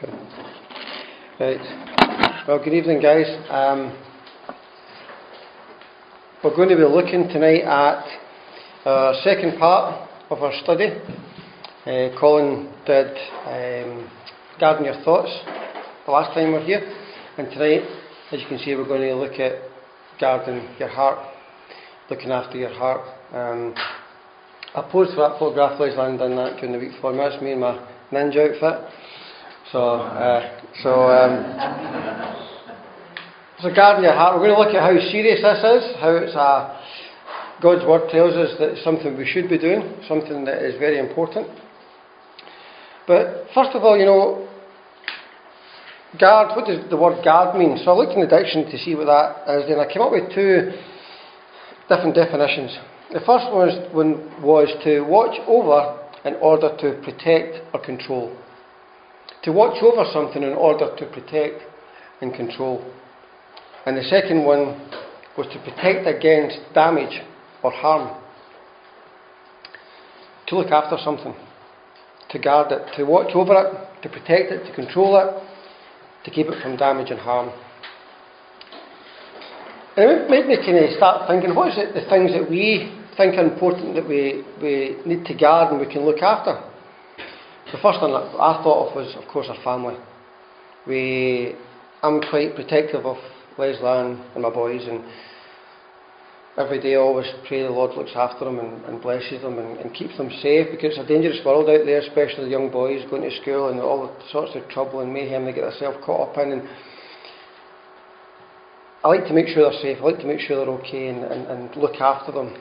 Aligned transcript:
Okay. 0.00 0.12
Right. 1.40 2.46
Well, 2.46 2.62
good 2.62 2.72
evening, 2.72 3.02
guys. 3.02 3.26
Um, 3.50 3.98
we're 6.44 6.54
going 6.54 6.68
to 6.68 6.76
be 6.76 6.84
looking 6.84 7.26
tonight 7.26 7.62
at 7.62 8.04
our 8.84 9.14
second 9.24 9.58
part 9.58 10.08
of 10.30 10.40
our 10.40 10.52
study. 10.62 10.90
Uh, 11.84 12.16
Colin 12.20 12.72
did 12.86 13.08
um, 13.46 14.08
Guarding 14.60 14.84
Your 14.84 15.02
Thoughts 15.02 15.32
the 16.06 16.12
last 16.12 16.32
time 16.32 16.52
we 16.52 16.58
were 16.58 16.64
here, 16.64 16.94
and 17.36 17.50
tonight, 17.50 17.82
as 18.30 18.40
you 18.40 18.46
can 18.46 18.58
see, 18.58 18.76
we're 18.76 18.86
going 18.86 19.00
to 19.00 19.16
look 19.16 19.40
at 19.40 19.62
Guarding 20.20 20.76
Your 20.78 20.90
Heart, 20.90 21.18
looking 22.08 22.30
after 22.30 22.56
your 22.56 22.72
heart. 22.72 23.00
Um, 23.32 23.74
I 24.76 24.88
posed 24.92 25.14
for 25.14 25.28
that 25.28 25.40
photograph, 25.40 25.80
Liz 25.80 25.96
Land 25.96 26.20
that 26.20 26.56
during 26.60 26.72
the 26.72 26.78
week 26.78 26.92
for 27.00 27.10
me. 27.10 27.18
That's 27.18 27.42
me 27.42 27.52
in 27.52 27.58
my 27.58 27.84
ninja 28.12 28.54
outfit. 28.54 28.94
So, 29.70 30.00
uh, 30.00 30.60
so, 30.82 31.12
um, 31.12 31.44
so 33.60 33.68
garden 33.74 34.02
your 34.02 34.14
heart. 34.14 34.40
We're 34.40 34.48
going 34.48 34.56
to 34.56 34.62
look 34.64 34.74
at 34.74 34.80
how 34.80 34.96
serious 35.12 35.44
this 35.44 35.60
is, 35.60 36.00
how 36.00 36.16
it's 36.16 36.32
a, 36.32 36.80
God's 37.60 37.84
word 37.84 38.08
tells 38.08 38.32
us 38.32 38.56
that 38.60 38.70
it's 38.70 38.84
something 38.84 39.14
we 39.18 39.26
should 39.28 39.46
be 39.46 39.58
doing, 39.58 40.00
something 40.08 40.46
that 40.46 40.64
is 40.64 40.78
very 40.78 40.98
important. 40.98 41.48
But 43.06 43.52
first 43.52 43.76
of 43.76 43.84
all, 43.84 43.98
you 43.98 44.06
know, 44.06 44.48
guard, 46.18 46.56
what 46.56 46.64
does 46.64 46.88
the 46.88 46.96
word 46.96 47.22
guard 47.22 47.54
mean? 47.58 47.76
So 47.84 47.90
I 47.90 47.94
looked 47.94 48.16
in 48.16 48.24
the 48.24 48.26
dictionary 48.26 48.72
to 48.72 48.78
see 48.78 48.94
what 48.94 49.04
that 49.12 49.52
is, 49.52 49.68
and 49.68 49.82
I 49.82 49.92
came 49.92 50.00
up 50.00 50.12
with 50.12 50.32
two 50.32 50.72
different 51.92 52.14
definitions. 52.16 52.72
The 53.12 53.20
first 53.20 53.52
one 53.52 54.32
was 54.40 54.72
to 54.84 55.00
watch 55.04 55.36
over 55.46 56.08
in 56.24 56.36
order 56.40 56.72
to 56.72 57.02
protect 57.04 57.60
or 57.74 57.84
control 57.84 58.32
to 59.42 59.52
watch 59.52 59.82
over 59.82 60.04
something 60.12 60.42
in 60.42 60.52
order 60.52 60.94
to 60.96 61.06
protect 61.06 61.62
and 62.20 62.34
control. 62.34 62.84
And 63.86 63.96
the 63.96 64.02
second 64.02 64.44
one 64.44 64.90
was 65.36 65.46
to 65.52 65.58
protect 65.60 66.06
against 66.06 66.58
damage 66.74 67.22
or 67.62 67.70
harm. 67.70 68.20
To 70.48 70.56
look 70.56 70.70
after 70.70 70.96
something, 71.02 71.34
to 72.30 72.38
guard 72.38 72.72
it, 72.72 72.96
to 72.96 73.04
watch 73.04 73.30
over 73.34 73.54
it, 73.54 74.02
to 74.02 74.08
protect 74.08 74.50
it, 74.50 74.66
to 74.66 74.74
control 74.74 75.16
it, 75.16 76.24
to 76.24 76.30
keep 76.30 76.46
it 76.46 76.60
from 76.62 76.76
damage 76.76 77.10
and 77.10 77.20
harm. 77.20 77.50
And 79.96 80.10
it 80.10 80.30
made 80.30 80.46
me 80.46 80.56
kind 80.56 80.84
of 80.84 80.90
start 80.96 81.28
thinking 81.28 81.54
what 81.54 81.68
is 81.68 81.78
it, 81.78 81.94
the 81.94 82.08
things 82.08 82.32
that 82.32 82.48
we 82.48 82.94
think 83.16 83.34
are 83.34 83.44
important 83.44 83.94
that 83.94 84.08
we, 84.08 84.44
we 84.62 84.96
need 85.04 85.24
to 85.26 85.34
guard 85.34 85.72
and 85.72 85.80
we 85.80 85.92
can 85.92 86.04
look 86.04 86.22
after? 86.22 86.67
The 87.70 87.76
first 87.82 88.00
thing 88.00 88.12
that 88.12 88.32
I 88.40 88.62
thought 88.62 88.88
of 88.88 88.96
was, 88.96 89.14
of 89.14 89.28
course, 89.28 89.46
our 89.50 89.62
family. 89.62 89.96
We, 90.86 91.54
I'm 92.02 92.18
quite 92.22 92.54
protective 92.54 93.04
of 93.04 93.18
Leslie 93.58 93.84
and 93.84 94.42
my 94.42 94.48
boys, 94.48 94.88
and 94.88 95.04
every 96.56 96.80
day 96.80 96.94
I 96.94 96.98
always 96.98 97.26
pray 97.46 97.62
the 97.62 97.68
Lord 97.68 97.94
looks 97.94 98.12
after 98.16 98.46
them 98.46 98.58
and, 98.58 98.82
and 98.86 99.02
blesses 99.02 99.42
them 99.42 99.58
and, 99.58 99.76
and, 99.80 99.94
keeps 99.94 100.16
them 100.16 100.30
safe 100.40 100.68
because 100.70 100.96
it's 100.96 101.04
a 101.04 101.06
dangerous 101.06 101.44
world 101.44 101.68
out 101.68 101.84
there, 101.84 102.00
especially 102.00 102.44
the 102.44 102.50
young 102.50 102.70
boys 102.70 103.04
going 103.10 103.20
to 103.20 103.40
school 103.42 103.68
and 103.68 103.80
all 103.80 104.06
the 104.06 104.12
sorts 104.32 104.56
of 104.56 104.66
trouble 104.70 105.00
and 105.00 105.12
mayhem 105.12 105.44
they 105.44 105.52
get 105.52 105.68
themselves 105.68 105.98
caught 106.06 106.30
up 106.30 106.38
in. 106.38 106.52
And 106.52 106.68
I 109.04 109.08
like 109.08 109.26
to 109.26 109.34
make 109.34 109.48
sure 109.48 109.70
they're 109.70 109.82
safe, 109.82 109.98
I 110.00 110.04
like 110.04 110.20
to 110.20 110.26
make 110.26 110.40
sure 110.40 110.64
they're 110.64 110.74
okay 110.86 111.08
and, 111.08 111.22
and, 111.22 111.46
and 111.46 111.76
look 111.76 112.00
after 112.00 112.32
them. 112.32 112.56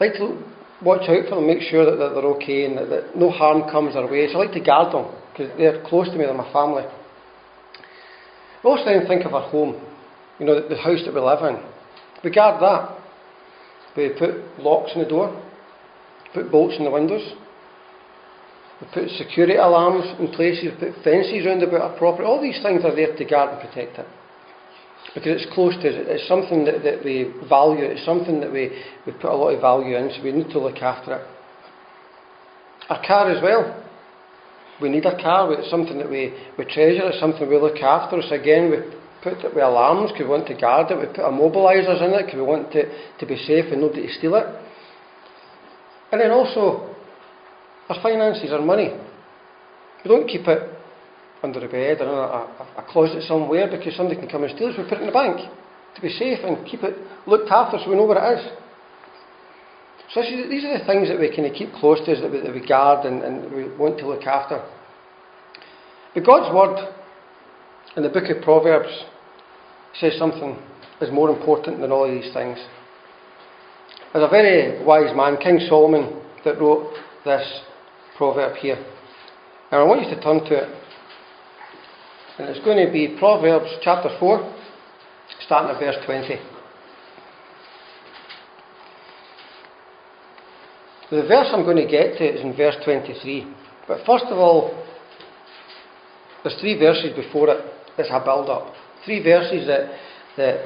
I 0.00 0.04
like 0.04 0.14
to 0.14 0.42
watch 0.84 1.08
out 1.08 1.28
for 1.28 1.36
them, 1.36 1.46
make 1.46 1.62
sure 1.62 1.84
that, 1.84 1.96
that 1.96 2.14
they're 2.14 2.30
okay 2.36 2.66
and 2.66 2.78
that, 2.78 2.88
that, 2.90 3.16
no 3.16 3.30
harm 3.30 3.70
comes 3.70 3.94
their 3.94 4.06
way. 4.06 4.28
So 4.30 4.38
I 4.38 4.44
like 4.44 4.54
to 4.54 4.60
guard 4.60 4.92
them 4.92 5.10
because 5.32 5.50
they're 5.56 5.82
close 5.86 6.06
to 6.08 6.16
me, 6.16 6.24
they're 6.24 6.34
my 6.34 6.52
family. 6.52 6.84
We 8.62 8.70
also 8.70 8.84
then 8.84 9.06
think 9.06 9.24
of 9.24 9.34
our 9.34 9.48
home, 9.48 9.80
you 10.38 10.46
know, 10.46 10.60
the, 10.60 10.68
the 10.68 10.80
house 10.80 11.00
that 11.04 11.14
we 11.14 11.20
live 11.20 11.42
in. 11.42 11.62
We 12.22 12.30
guard 12.30 12.62
that. 12.62 12.98
We 13.96 14.10
put 14.18 14.58
locks 14.58 14.92
on 14.94 15.02
the 15.02 15.08
door, 15.08 15.30
put 16.32 16.50
bolts 16.50 16.74
in 16.78 16.84
the 16.84 16.90
windows, 16.90 17.22
we 18.80 18.88
put 18.92 19.08
security 19.10 19.54
alarms 19.54 20.18
in 20.18 20.32
places, 20.32 20.64
we 20.64 20.90
put 20.90 21.04
fences 21.04 21.46
around 21.46 21.62
about 21.62 21.80
our 21.80 21.98
property. 21.98 22.24
All 22.24 22.42
these 22.42 22.60
things 22.62 22.84
are 22.84 22.94
there 22.94 23.16
to 23.16 23.24
guard 23.24 23.50
and 23.50 23.70
protect 23.70 23.98
it 23.98 24.06
because 25.14 25.40
it's 25.40 25.54
close 25.54 25.74
to 25.74 25.88
us. 25.88 25.94
It's 26.10 26.28
something 26.28 26.64
that, 26.64 26.82
that 26.82 27.04
we 27.04 27.30
value. 27.48 27.84
It's 27.86 28.04
something 28.04 28.40
that 28.40 28.50
we, 28.50 28.74
we 29.06 29.12
put 29.12 29.30
a 29.30 29.36
lot 29.36 29.54
of 29.54 29.60
value 29.60 29.96
in, 29.96 30.10
so 30.10 30.22
we 30.22 30.32
need 30.32 30.50
to 30.50 30.58
look 30.58 30.82
after 30.82 31.14
it. 31.14 31.26
Our 32.90 33.00
car 33.06 33.30
as 33.30 33.40
well. 33.40 33.80
We 34.82 34.88
need 34.88 35.06
a 35.06 35.16
car. 35.16 35.52
It's 35.54 35.70
something 35.70 35.98
that 35.98 36.10
we, 36.10 36.34
we 36.58 36.64
treasure. 36.64 37.06
It's 37.06 37.20
something 37.20 37.48
we 37.48 37.58
look 37.58 37.78
after. 37.78 38.20
So 38.28 38.34
again, 38.34 38.70
we 38.70 38.78
put 39.22 39.38
it 39.38 39.54
with 39.54 39.62
alarms 39.62 40.10
because 40.10 40.26
we 40.26 40.34
want 40.34 40.48
to 40.48 40.58
guard 40.58 40.90
it. 40.90 40.98
We 40.98 41.06
put 41.06 41.22
immobilisers 41.22 42.02
in 42.02 42.10
it 42.10 42.26
because 42.26 42.36
we 42.36 42.42
want 42.42 42.74
it 42.74 42.90
to 43.20 43.26
be 43.26 43.36
safe 43.46 43.70
and 43.70 43.80
nobody 43.80 44.08
to 44.08 44.12
steal 44.18 44.34
it. 44.34 44.46
And 46.10 46.20
then 46.20 46.32
also, 46.32 46.92
our 47.88 48.02
finances, 48.02 48.50
our 48.50 48.60
money. 48.60 48.90
We 50.02 50.10
don't 50.10 50.26
keep 50.26 50.46
it 50.48 50.73
under 51.44 51.64
a 51.64 51.68
bed 51.68 52.00
or 52.00 52.08
in 52.08 52.08
a, 52.08 52.80
a, 52.80 52.82
a, 52.82 52.84
closet 52.88 53.22
somewhere 53.28 53.68
because 53.70 53.94
somebody 53.94 54.18
can 54.18 54.28
come 54.28 54.42
and 54.42 54.52
steal 54.56 54.68
it. 54.68 54.76
So 54.76 54.82
we 54.82 54.88
put 54.88 54.98
it 54.98 55.02
in 55.02 55.06
the 55.06 55.12
bank 55.12 55.38
to 55.94 56.00
be 56.00 56.08
safe 56.08 56.40
and 56.42 56.66
keep 56.66 56.82
it 56.82 56.96
looked 57.26 57.50
after 57.50 57.78
so 57.78 57.90
we 57.90 57.96
know 57.96 58.06
where 58.06 58.18
it 58.18 58.38
is. 58.38 58.44
So 60.12 60.20
is, 60.20 60.48
these 60.48 60.64
are 60.64 60.78
the 60.78 60.84
things 60.84 61.08
that 61.08 61.20
we 61.20 61.28
kind 61.28 61.46
of 61.46 61.54
keep 61.54 61.72
close 61.74 61.98
to 62.06 62.12
us, 62.12 62.20
that 62.22 62.32
we, 62.32 62.40
that 62.40 62.54
we 62.54 62.66
guard 62.66 63.06
and, 63.06 63.22
and 63.22 63.52
we 63.52 63.68
want 63.76 63.98
to 63.98 64.08
look 64.08 64.24
after. 64.24 64.64
But 66.14 66.24
God's 66.24 66.54
word 66.54 66.94
in 67.96 68.02
the 68.02 68.08
book 68.08 68.24
of 68.30 68.42
Proverbs 68.42 68.90
says 70.00 70.14
something 70.18 70.56
is 71.00 71.10
more 71.12 71.30
important 71.30 71.80
than 71.80 71.92
all 71.92 72.04
of 72.04 72.10
these 72.10 72.32
things. 72.32 72.58
There's 74.12 74.24
a 74.24 74.30
very 74.30 74.84
wise 74.84 75.14
man, 75.14 75.36
King 75.42 75.60
Solomon, 75.68 76.22
that 76.44 76.60
wrote 76.60 76.92
this 77.24 77.60
proverb 78.16 78.56
here. 78.56 78.76
And 79.70 79.80
I 79.80 79.84
want 79.84 80.06
you 80.06 80.14
to 80.14 80.22
turn 80.22 80.38
to 80.44 80.54
it. 80.54 80.83
And 82.36 82.48
it's 82.48 82.64
going 82.64 82.84
to 82.84 82.92
be 82.92 83.14
Proverbs 83.16 83.70
chapter 83.80 84.10
4, 84.18 84.54
starting 85.46 85.70
at 85.70 85.80
verse 85.80 85.96
20. 86.04 86.36
The 91.10 91.22
verse 91.28 91.46
I'm 91.52 91.62
going 91.62 91.76
to 91.76 91.86
get 91.86 92.18
to 92.18 92.24
is 92.24 92.40
in 92.40 92.56
verse 92.56 92.74
23. 92.84 93.46
But 93.86 93.98
first 94.04 94.24
of 94.24 94.38
all, 94.38 94.74
there's 96.42 96.58
three 96.60 96.76
verses 96.76 97.14
before 97.14 97.50
it. 97.50 97.64
It's 97.98 98.10
a 98.10 98.18
build 98.24 98.50
up. 98.50 98.74
Three 99.04 99.22
verses 99.22 99.68
that, 99.68 99.96
that 100.36 100.64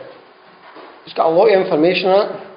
it's 1.05 1.13
got 1.13 1.27
a 1.27 1.35
lot 1.35 1.53
of 1.53 1.67
information 1.67 2.09
in 2.09 2.17
it. 2.17 2.49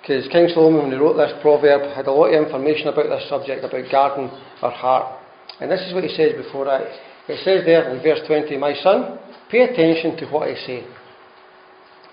Because 0.00 0.28
King 0.32 0.48
Solomon, 0.54 0.84
when 0.84 0.92
he 0.92 0.96
wrote 0.96 1.18
this 1.18 1.32
proverb, 1.42 1.94
had 1.94 2.06
a 2.06 2.12
lot 2.12 2.32
of 2.32 2.46
information 2.46 2.88
about 2.88 3.10
this 3.10 3.28
subject, 3.28 3.62
about 3.62 3.84
guarding 3.90 4.30
our 4.62 4.70
heart. 4.70 5.20
And 5.60 5.70
this 5.70 5.80
is 5.80 5.92
what 5.92 6.04
he 6.04 6.16
says 6.16 6.32
before 6.32 6.64
that. 6.64 6.86
It 7.28 7.42
says 7.44 7.64
there 7.64 7.90
in 7.90 8.02
verse 8.02 8.20
20, 8.26 8.56
My 8.56 8.74
son, 8.74 9.18
pay 9.50 9.62
attention 9.62 10.16
to 10.18 10.26
what 10.26 10.48
I 10.48 10.54
say. 10.54 10.86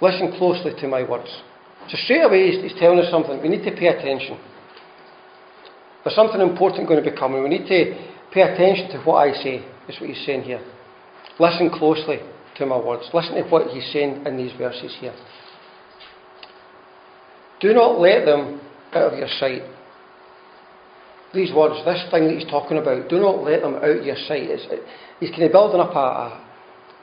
Listen 0.02 0.34
closely 0.38 0.74
to 0.80 0.88
my 0.88 1.08
words. 1.08 1.30
So 1.90 1.98
straight 2.04 2.24
away 2.24 2.52
he's, 2.52 2.72
he's 2.72 2.80
telling 2.80 3.00
us 3.00 3.12
something. 3.12 3.42
We 3.42 3.50
need 3.50 3.64
to 3.64 3.76
pay 3.76 3.88
attention. 3.88 4.40
There's 6.04 6.16
something 6.16 6.42
important 6.42 6.88
going 6.88 7.04
to 7.04 7.10
be 7.10 7.16
coming. 7.16 7.44
We 7.44 7.50
need 7.50 7.68
to 7.68 7.96
pay 8.34 8.42
attention 8.42 8.90
to 8.92 9.04
what 9.06 9.28
I 9.28 9.34
say. 9.34 9.66
That's 9.88 10.00
what 10.00 10.10
he's 10.10 10.26
saying 10.26 10.44
here. 10.44 10.62
Listen 11.40 11.70
closely 11.70 12.20
to 12.58 12.66
my 12.66 12.78
words. 12.78 13.10
Listen 13.14 13.36
to 13.36 13.44
what 13.50 13.68
he's 13.68 13.90
saying 13.94 14.26
in 14.26 14.38
these 14.38 14.52
verses 14.58 14.96
here. 15.00 15.14
Do 17.60 17.74
not 17.74 18.00
let 18.00 18.26
them 18.26 18.62
out 18.94 19.14
of 19.14 19.18
your 19.18 19.30
sight 19.40 19.62
these 21.34 21.52
words, 21.54 21.76
this 21.86 22.04
thing 22.12 22.28
that 22.28 22.38
he's 22.38 22.50
talking 22.50 22.78
about, 22.78 23.10
do 23.10 23.20
not 23.20 23.44
let 23.44 23.62
them 23.62 23.76
out 23.76 23.98
of 23.98 24.06
your 24.06 24.16
sight. 24.28 24.46
It's, 24.54 24.64
it, 24.70 24.86
he's 25.20 25.32
kind 25.32 25.44
of 25.44 25.52
building 25.52 25.82
up 25.82 25.96
a, 25.96 26.00
a, 26.00 26.28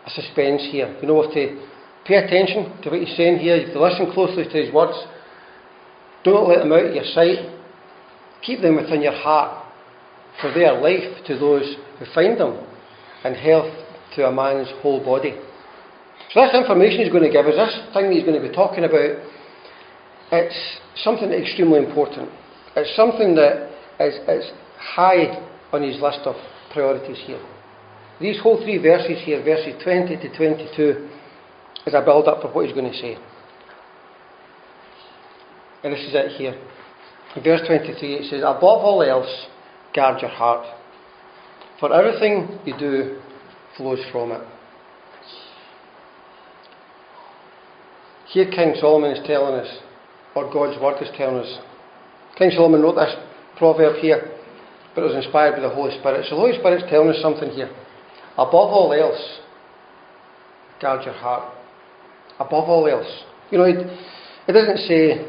a, 0.06 0.10
suspense 0.10 0.62
here. 0.70 0.94
You 1.02 1.08
know, 1.08 1.14
what 1.14 1.34
to 1.34 1.58
pay 2.06 2.14
attention 2.14 2.80
to 2.82 2.90
what 2.90 3.00
he's 3.00 3.16
saying 3.16 3.38
here, 3.38 3.56
if 3.56 3.74
you 3.74 3.80
listen 3.80 4.12
closely 4.12 4.44
to 4.44 4.56
his 4.56 4.72
words. 4.72 4.94
Do 6.22 6.32
not 6.32 6.48
let 6.48 6.58
them 6.60 6.72
out 6.72 6.86
of 6.86 6.94
your 6.94 7.04
sight. 7.12 7.42
Keep 8.42 8.62
them 8.62 8.76
within 8.76 9.02
your 9.02 9.16
heart, 9.16 9.66
for 10.40 10.52
they 10.52 10.64
are 10.64 10.80
life 10.80 11.26
to 11.26 11.38
those 11.38 11.76
who 11.98 12.06
find 12.14 12.38
them, 12.38 12.56
and 13.24 13.36
health 13.36 13.72
to 14.16 14.26
a 14.26 14.32
man's 14.32 14.68
whole 14.80 15.04
body. 15.04 15.34
So 16.32 16.40
this 16.40 16.54
information 16.54 17.00
he's 17.00 17.12
going 17.12 17.24
to 17.24 17.32
give 17.32 17.46
us, 17.46 17.56
this 17.56 17.74
thing 17.92 18.06
that 18.08 18.14
he's 18.14 18.24
going 18.24 18.40
to 18.40 18.46
be 18.46 18.54
talking 18.54 18.84
about, 18.84 19.18
it's 20.32 20.78
something 21.02 21.30
extremely 21.32 21.82
important. 21.84 22.30
It's 22.76 22.94
something 22.94 23.34
that 23.34 23.69
is, 24.00 24.14
is 24.28 24.50
high 24.78 25.46
on 25.72 25.82
his 25.82 26.00
list 26.00 26.20
of 26.24 26.34
priorities 26.72 27.18
here. 27.26 27.40
These 28.20 28.40
whole 28.42 28.62
three 28.62 28.78
verses 28.78 29.18
here, 29.24 29.42
verses 29.42 29.80
20 29.82 30.16
to 30.16 30.36
22, 30.36 31.08
is 31.86 31.94
a 31.94 32.02
build 32.04 32.28
up 32.28 32.42
for 32.42 32.52
what 32.52 32.66
he's 32.66 32.74
going 32.74 32.90
to 32.90 32.98
say. 32.98 33.16
And 35.82 35.92
this 35.92 36.00
is 36.00 36.14
it 36.14 36.32
here. 36.36 36.60
In 37.36 37.42
verse 37.42 37.60
23, 37.66 38.14
it 38.14 38.30
says, 38.30 38.40
Above 38.40 38.84
all 38.84 39.02
else, 39.02 39.46
guard 39.94 40.20
your 40.20 40.30
heart, 40.30 40.66
For 41.78 41.92
everything 41.94 42.58
you 42.66 42.76
do 42.78 43.20
flows 43.76 44.00
from 44.12 44.32
it. 44.32 44.42
Here, 48.28 48.50
King 48.50 48.74
Solomon 48.78 49.12
is 49.12 49.26
telling 49.26 49.54
us, 49.54 49.78
or 50.36 50.52
God's 50.52 50.80
Word 50.80 51.02
is 51.02 51.08
telling 51.16 51.38
us. 51.38 51.58
King 52.36 52.50
Solomon 52.50 52.82
wrote 52.82 52.96
this 52.96 53.14
proverb 53.60 54.00
here, 54.00 54.32
but 54.94 55.04
it 55.04 55.12
was 55.12 55.22
inspired 55.22 55.54
by 55.54 55.60
the 55.60 55.68
Holy 55.68 55.92
Spirit. 56.00 56.24
So 56.24 56.34
the 56.34 56.40
Holy 56.40 56.58
Spirit's 56.58 56.88
telling 56.88 57.12
us 57.12 57.20
something 57.20 57.50
here. 57.50 57.68
Above 58.34 58.72
all 58.72 58.90
else, 58.96 59.20
guard 60.80 61.04
your 61.04 61.14
heart. 61.14 61.52
Above 62.40 62.64
all 62.72 62.88
else. 62.88 63.06
You 63.52 63.58
know, 63.58 63.64
it, 63.64 63.84
it 64.48 64.52
doesn't 64.52 64.80
say, 64.88 65.28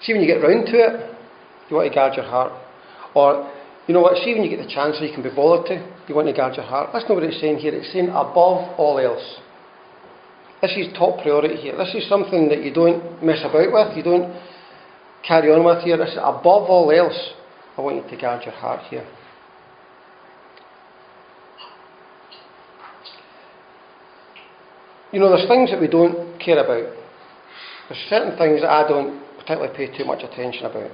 see 0.00 0.16
when 0.16 0.22
you 0.22 0.26
get 0.26 0.40
round 0.40 0.66
to 0.66 0.72
it, 0.72 1.14
you 1.68 1.76
want 1.76 1.92
to 1.92 1.94
guard 1.94 2.16
your 2.16 2.24
heart. 2.24 2.50
Or, 3.14 3.52
you 3.86 3.92
know 3.92 4.00
what, 4.00 4.16
see 4.24 4.32
when 4.32 4.42
you 4.42 4.50
get 4.50 4.64
the 4.64 4.72
chance 4.72 4.96
or 4.98 5.04
you 5.04 5.12
can 5.12 5.22
be 5.22 5.30
bothered 5.30 5.66
to, 5.66 5.76
you 6.08 6.14
want 6.14 6.26
to 6.28 6.32
guard 6.32 6.56
your 6.56 6.64
heart. 6.64 6.90
That's 6.92 7.04
not 7.08 7.14
what 7.14 7.24
it's 7.24 7.40
saying 7.40 7.58
here. 7.58 7.74
It's 7.74 7.92
saying 7.92 8.08
above 8.08 8.72
all 8.80 8.98
else. 8.98 9.22
This 10.62 10.72
is 10.72 10.96
top 10.96 11.20
priority 11.20 11.56
here. 11.56 11.76
This 11.76 11.94
is 11.94 12.08
something 12.08 12.48
that 12.48 12.64
you 12.64 12.72
don't 12.72 13.22
mess 13.22 13.44
about 13.44 13.68
with, 13.68 13.96
you 13.96 14.02
don't 14.02 14.32
carry 15.26 15.50
on 15.50 15.64
with 15.64 15.82
here. 15.84 15.96
This 15.96 16.10
is 16.10 16.18
above 16.18 16.68
all 16.70 16.90
else. 16.90 17.32
I 17.76 17.80
want 17.80 17.96
you 17.96 18.10
to 18.10 18.16
guard 18.20 18.44
your 18.44 18.54
heart 18.54 18.80
here. 18.88 19.06
You 25.12 25.20
know, 25.20 25.30
there's 25.30 25.48
things 25.48 25.70
that 25.70 25.80
we 25.80 25.88
don't 25.88 26.38
care 26.38 26.58
about. 26.58 26.92
There's 27.88 28.04
certain 28.10 28.36
things 28.36 28.60
that 28.62 28.70
I 28.70 28.86
don't 28.88 29.22
particularly 29.38 29.74
pay 29.76 29.96
too 29.96 30.04
much 30.04 30.22
attention 30.22 30.66
about. 30.66 30.90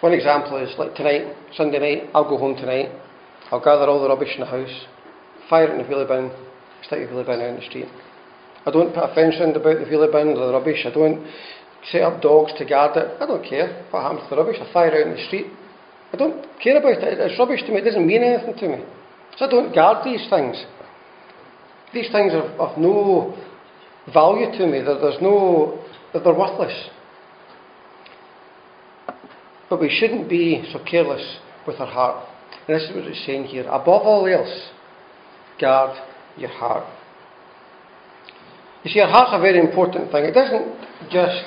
One 0.00 0.12
example 0.12 0.56
is 0.58 0.74
like 0.78 0.94
tonight, 0.94 1.36
Sunday 1.56 1.78
night, 1.78 2.10
I'll 2.14 2.28
go 2.28 2.38
home 2.38 2.56
tonight, 2.56 2.90
I'll 3.50 3.64
gather 3.64 3.86
all 3.86 4.02
the 4.02 4.08
rubbish 4.08 4.34
in 4.34 4.40
the 4.40 4.46
house, 4.46 4.86
fire 5.48 5.64
it 5.64 5.70
in 5.70 5.78
the 5.78 5.84
wheelie 5.84 6.08
bin, 6.08 6.30
stick 6.84 7.08
the 7.08 7.14
wheelie 7.14 7.26
bin 7.26 7.40
out 7.40 7.50
in 7.50 7.56
the 7.56 7.66
street. 7.66 7.86
I 8.66 8.70
don't 8.70 8.92
put 8.92 9.04
a 9.04 9.14
fence 9.14 9.36
around 9.40 9.56
about 9.56 9.78
the 9.78 9.86
wheelie 9.86 10.10
bin 10.10 10.36
or 10.36 10.48
the 10.48 10.52
rubbish. 10.52 10.84
I 10.84 10.90
don't 10.90 11.24
set 11.90 12.02
up 12.02 12.20
dogs 12.20 12.52
to 12.58 12.64
guard 12.64 12.96
it. 12.96 13.16
I 13.20 13.26
don't 13.26 13.44
care 13.44 13.86
what 13.90 14.02
happens 14.02 14.28
to 14.28 14.34
the 14.34 14.42
rubbish. 14.42 14.56
I 14.60 14.72
fire 14.72 14.90
out 14.90 15.06
in 15.06 15.14
the 15.14 15.26
street. 15.26 15.46
I 16.12 16.16
don't 16.16 16.46
care 16.62 16.78
about 16.78 17.02
it. 17.02 17.18
It's 17.18 17.38
rubbish 17.38 17.62
to 17.66 17.72
me. 17.72 17.78
It 17.78 17.84
doesn't 17.84 18.06
mean 18.06 18.22
anything 18.22 18.56
to 18.58 18.68
me. 18.68 18.84
So 19.36 19.46
I 19.46 19.50
don't 19.50 19.74
guard 19.74 20.04
these 20.04 20.26
things. 20.30 20.56
These 21.92 22.10
things 22.10 22.32
are 22.32 22.48
of 22.58 22.78
no 22.78 23.36
value 24.12 24.50
to 24.58 24.66
me. 24.66 24.82
That 24.82 24.98
There's 25.00 25.20
no, 25.20 25.84
that 26.12 26.24
they're 26.24 26.34
worthless. 26.34 26.90
But 29.68 29.80
we 29.80 29.90
shouldn't 29.90 30.28
be 30.28 30.64
so 30.72 30.78
careless 30.88 31.38
with 31.66 31.80
our 31.80 31.86
heart. 31.86 32.24
And 32.66 32.76
this 32.76 32.88
is 32.88 32.94
what 32.94 33.04
it's 33.04 33.26
saying 33.26 33.44
here. 33.44 33.64
Above 33.64 34.02
all 34.02 34.26
else, 34.26 34.70
guard 35.60 35.96
your 36.36 36.50
heart. 36.50 36.84
You 38.84 38.90
see, 38.90 39.00
our 39.00 39.10
heart's 39.10 39.32
a 39.34 39.40
very 39.40 39.58
important 39.58 40.12
thing. 40.12 40.24
It 40.24 40.32
doesn't 40.32 41.10
just 41.10 41.44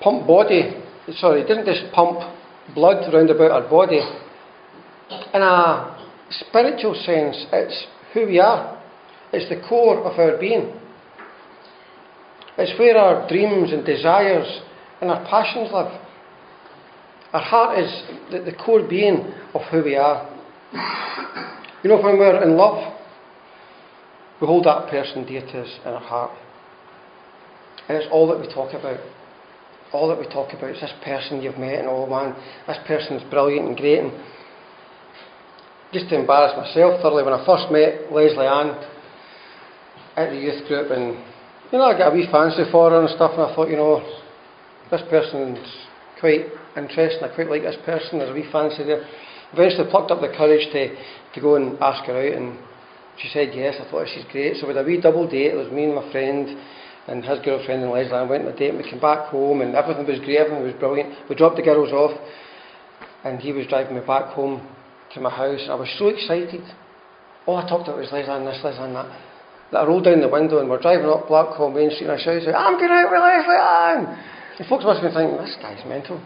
pump 0.00 0.26
body, 0.26 0.72
sorry, 1.18 1.42
it 1.42 1.48
doesn't 1.48 1.66
just 1.66 1.92
pump 1.92 2.18
blood 2.74 3.12
round 3.12 3.30
about 3.30 3.50
our 3.50 3.68
body. 3.68 4.00
In 5.32 5.42
a 5.42 5.96
spiritual 6.30 6.94
sense, 6.94 7.46
it's 7.52 7.86
who 8.12 8.26
we 8.26 8.40
are, 8.40 8.82
it's 9.32 9.48
the 9.48 9.66
core 9.68 9.98
of 9.98 10.18
our 10.18 10.38
being. 10.38 10.72
It's 12.58 12.78
where 12.78 12.96
our 12.96 13.28
dreams 13.28 13.72
and 13.72 13.84
desires 13.84 14.60
and 15.00 15.10
our 15.10 15.24
passions 15.26 15.70
live. 15.72 16.00
Our 17.32 17.42
heart 17.42 17.78
is 17.78 18.02
the, 18.30 18.50
the 18.50 18.56
core 18.56 18.86
being 18.88 19.32
of 19.52 19.60
who 19.70 19.84
we 19.84 19.96
are. 19.96 20.26
You 21.82 21.90
know, 21.90 22.00
when 22.00 22.18
we're 22.18 22.42
in 22.42 22.56
love, 22.56 22.94
we 24.40 24.46
hold 24.46 24.64
that 24.64 24.88
person 24.90 25.26
dear 25.26 25.42
to 25.42 25.62
us 25.62 25.78
in 25.84 25.90
our 25.92 26.00
heart. 26.00 26.30
And 27.88 27.98
it's 27.98 28.08
all 28.10 28.26
that 28.28 28.40
we 28.40 28.52
talk 28.52 28.72
about. 28.72 28.98
All 29.92 30.08
that 30.08 30.18
we 30.18 30.26
talk 30.26 30.52
about 30.52 30.70
is 30.70 30.80
this 30.80 30.92
person 31.04 31.42
you've 31.42 31.58
met, 31.58 31.78
and 31.78 31.88
oh 31.88 32.06
man, 32.06 32.34
this 32.66 32.78
person's 32.86 33.22
brilliant 33.30 33.68
and 33.68 33.76
great. 33.76 34.00
And 34.00 34.12
just 35.92 36.08
to 36.10 36.18
embarrass 36.18 36.56
myself 36.56 37.00
thoroughly, 37.00 37.22
when 37.22 37.32
I 37.32 37.46
first 37.46 37.70
met 37.70 38.12
Leslie 38.12 38.46
Ann 38.46 38.74
at 40.16 40.30
the 40.30 40.36
youth 40.36 40.66
group, 40.66 40.90
and 40.90 41.14
you 41.72 41.78
know, 41.78 41.84
I 41.84 41.96
got 41.96 42.12
a 42.12 42.14
wee 42.14 42.28
fancy 42.30 42.64
for 42.70 42.90
her 42.90 43.00
and 43.00 43.10
stuff, 43.10 43.32
and 43.34 43.42
I 43.42 43.54
thought, 43.54 43.70
you 43.70 43.76
know, 43.76 44.02
this 44.90 45.02
person's 45.10 45.58
quite 46.20 46.46
interesting. 46.76 47.22
I 47.22 47.34
quite 47.34 47.50
like 47.50 47.62
this 47.62 47.78
person. 47.84 48.18
There's 48.18 48.30
a 48.30 48.34
wee 48.34 48.48
fancy 48.50 48.84
there. 48.84 49.06
Eventually, 49.52 49.90
plucked 49.90 50.10
up 50.10 50.20
the 50.20 50.34
courage 50.36 50.66
to, 50.72 50.94
to 51.34 51.40
go 51.40 51.54
and 51.54 51.78
ask 51.78 52.04
her 52.06 52.18
out, 52.18 52.34
and 52.34 52.58
she 53.18 53.28
said 53.28 53.54
yes. 53.54 53.76
I 53.78 53.90
thought 53.90 54.06
oh, 54.06 54.10
she's 54.12 54.26
great. 54.30 54.56
So 54.56 54.66
we 54.66 54.76
a 54.76 54.82
wee 54.82 55.00
double 55.00 55.28
date. 55.28 55.54
It 55.54 55.56
was 55.56 55.70
me 55.70 55.84
and 55.84 55.94
my 55.94 56.10
friend 56.10 56.58
and 57.06 57.24
his 57.24 57.38
girlfriend 57.44 57.82
and 57.82 57.92
Leslie. 57.92 58.16
And 58.16 58.28
went 58.28 58.46
on 58.46 58.52
a 58.52 58.56
date. 58.56 58.70
And 58.70 58.78
we 58.78 58.88
came 58.88 59.00
back 59.00 59.28
home, 59.28 59.60
and 59.60 59.74
everything 59.74 60.06
was 60.06 60.18
great. 60.20 60.38
Everything 60.38 60.62
was 60.62 60.74
brilliant. 60.74 61.14
We 61.28 61.36
dropped 61.36 61.56
the 61.56 61.62
girls 61.62 61.92
off, 61.92 62.18
and 63.24 63.40
he 63.40 63.52
was 63.52 63.66
driving 63.66 63.94
me 63.94 64.02
back 64.06 64.34
home 64.34 64.66
to 65.14 65.20
my 65.20 65.30
house. 65.30 65.60
and 65.62 65.72
I 65.72 65.76
was 65.76 65.92
so 65.98 66.08
excited. 66.08 66.62
All 67.46 67.56
I 67.56 67.68
talked 67.68 67.88
about 67.88 67.98
was 67.98 68.10
Leslie 68.12 68.32
and 68.32 68.46
this, 68.46 68.60
Leslie 68.62 68.84
and 68.84 68.96
that. 68.96 69.06
That 69.72 69.78
I 69.82 69.86
rolled 69.86 70.04
down 70.04 70.20
the 70.20 70.28
window 70.28 70.58
and 70.58 70.70
we're 70.70 70.82
driving 70.82 71.06
up 71.06 71.26
Blackhall 71.26 71.74
Main 71.74 71.90
Street 71.90 72.06
and 72.06 72.18
I 72.18 72.22
shouted, 72.22 72.54
I'm 72.54 72.78
going 72.78 72.90
out 72.90 73.10
with 73.10 73.18
Leslie 73.18 73.58
Ann! 73.58 74.02
And 74.58 74.68
folks 74.68 74.84
must 74.84 75.02
have 75.02 75.10
been 75.10 75.14
thinking, 75.14 75.38
this 75.38 75.58
guy's 75.58 75.82
mental. 75.86 76.22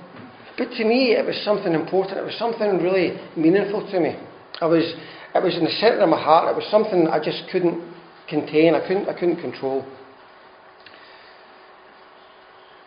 But 0.56 0.76
to 0.76 0.84
me, 0.84 1.16
it 1.16 1.24
was 1.24 1.40
something 1.44 1.72
important. 1.72 2.18
It 2.18 2.24
was 2.24 2.36
something 2.36 2.84
really 2.84 3.16
meaningful 3.36 3.80
to 3.80 4.00
me. 4.00 4.16
I 4.60 4.66
was, 4.66 4.84
it 5.34 5.42
was 5.42 5.56
in 5.56 5.64
the 5.64 5.72
centre 5.80 6.00
of 6.00 6.08
my 6.08 6.20
heart. 6.20 6.52
It 6.52 6.56
was 6.56 6.68
something 6.70 7.08
I 7.08 7.16
just 7.16 7.48
couldn't 7.50 7.80
contain. 8.28 8.74
I 8.74 8.86
couldn't, 8.86 9.08
I 9.08 9.14
couldn't 9.14 9.40
control. 9.40 9.88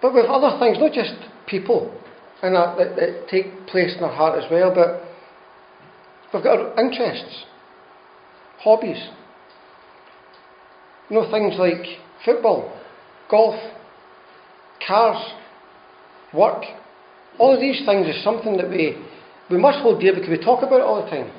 But 0.04 0.14
with 0.14 0.26
other 0.26 0.60
things, 0.60 0.78
not 0.80 0.92
just 0.92 1.14
people, 1.48 1.90
and 2.42 2.56
that, 2.56 2.78
that, 2.78 2.96
that 2.98 3.28
take 3.32 3.68
place 3.68 3.96
in 3.98 4.04
our 4.04 4.14
heart 4.14 4.38
as 4.38 4.52
well, 4.52 4.76
but 4.76 5.02
we've 6.34 6.44
got 6.44 6.60
our 6.60 6.78
interests, 6.78 7.46
hobbies. 8.60 9.02
You 11.10 11.22
know, 11.22 11.32
things 11.32 11.54
like 11.58 11.86
football, 12.26 12.78
golf, 13.32 13.56
cars, 14.86 15.24
work. 16.34 16.66
All 17.40 17.54
of 17.54 17.62
these 17.62 17.82
things 17.86 18.06
is 18.06 18.22
something 18.26 18.58
that 18.58 18.70
we, 18.70 19.02
we 19.50 19.58
must 19.58 19.80
hold 19.80 20.02
dear 20.02 20.14
because 20.14 20.30
we 20.30 20.38
talk 20.38 20.64
about 20.64 20.82
it 20.82 20.84
all 20.84 21.02
the 21.02 21.10
time. 21.10 21.32